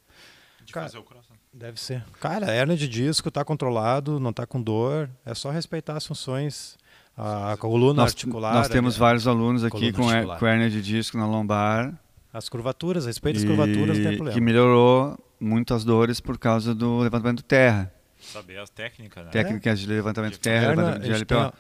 [0.66, 1.36] De Cara, fazer o cross, né?
[1.54, 2.04] deve ser.
[2.20, 6.78] Cara, hernia de disco tá controlado, não tá com dor, é só respeitar as funções,
[7.18, 10.40] a coluna Nós, articular, nós temos a- vários alunos aqui com, her- articular.
[10.40, 11.98] com hernia de disco na lombar
[12.34, 14.32] as curvaturas, respeita as curvaturas, não tem problema.
[14.34, 17.92] que melhorou muito as dores por causa do levantamento terra.
[18.20, 19.32] Saber as técnicas, né?
[19.32, 21.58] Técnicas de levantamento De terra, levantamento de a, gente tem, LPO.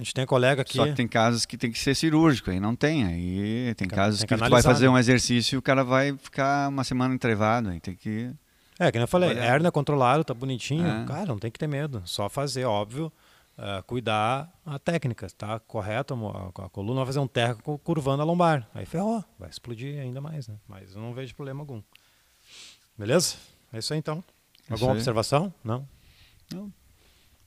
[0.00, 2.58] A gente tem colega aqui, Só que tem casos que tem que ser cirúrgico, aí
[2.58, 3.04] não tem.
[3.04, 4.90] Aí tem casos tem que, que tu vai fazer né?
[4.92, 7.68] um exercício e o cara vai ficar uma semana entrevado.
[7.68, 8.32] Aí tem que.
[8.78, 9.40] É, que eu falei, Olha.
[9.40, 10.86] hernia controlado, tá bonitinho.
[10.86, 11.04] É.
[11.04, 12.00] Cara, não tem que ter medo.
[12.06, 13.12] Só fazer, óbvio,
[13.58, 16.14] eh, cuidar a técnica, tá correto?
[16.58, 18.66] A, a coluna vai fazer um terra cu- curvando a lombar.
[18.74, 20.54] Aí ferrou, vai explodir ainda mais, né?
[20.66, 21.82] Mas eu não vejo problema algum.
[22.96, 23.36] Beleza?
[23.70, 24.24] É isso aí então.
[24.64, 24.96] Isso Alguma aí.
[24.96, 25.52] observação?
[25.62, 25.86] Não?
[26.54, 26.72] Não.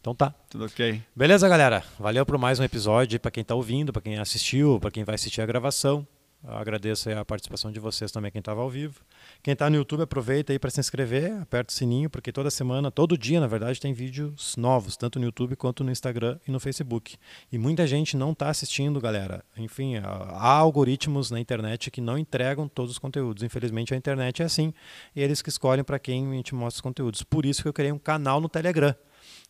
[0.03, 0.35] Então tá.
[0.49, 1.01] Tudo ok.
[1.15, 1.81] Beleza, galera?
[1.97, 5.15] Valeu por mais um episódio para quem tá ouvindo, para quem assistiu, para quem vai
[5.15, 6.05] assistir a gravação.
[6.45, 8.99] Eu agradeço a participação de vocês também, quem estava ao vivo.
[9.41, 12.91] Quem está no YouTube, aproveita aí para se inscrever, aperta o sininho, porque toda semana,
[12.91, 16.59] todo dia, na verdade, tem vídeos novos, tanto no YouTube quanto no Instagram e no
[16.59, 17.15] Facebook.
[17.49, 19.41] E muita gente não está assistindo, galera.
[19.55, 23.41] Enfim, há há algoritmos na internet que não entregam todos os conteúdos.
[23.41, 24.73] Infelizmente, a internet é assim,
[25.15, 27.23] e eles que escolhem para quem a gente mostra os conteúdos.
[27.23, 28.93] Por isso que eu criei um canal no Telegram.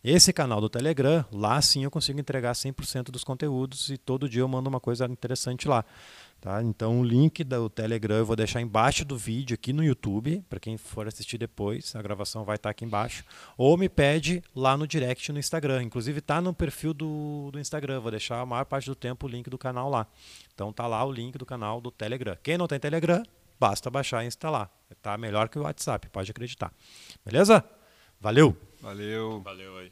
[0.03, 4.41] Esse canal do Telegram, lá sim eu consigo entregar 100% dos conteúdos e todo dia
[4.41, 5.85] eu mando uma coisa interessante lá.
[6.41, 6.61] Tá?
[6.61, 10.59] Então o link do Telegram eu vou deixar embaixo do vídeo aqui no YouTube, para
[10.59, 13.23] quem for assistir depois, a gravação vai estar aqui embaixo.
[13.57, 15.83] Ou me pede lá no direct no Instagram.
[15.83, 19.29] Inclusive está no perfil do, do Instagram, vou deixar a maior parte do tempo o
[19.29, 20.05] link do canal lá.
[20.53, 22.37] Então tá lá o link do canal do Telegram.
[22.43, 23.23] Quem não tem Telegram,
[23.57, 24.69] basta baixar e instalar.
[25.01, 26.73] Tá melhor que o WhatsApp, pode acreditar.
[27.25, 27.63] Beleza?
[28.19, 28.72] Valeu!
[28.83, 29.41] Valeu.
[29.41, 29.91] Valeu aí.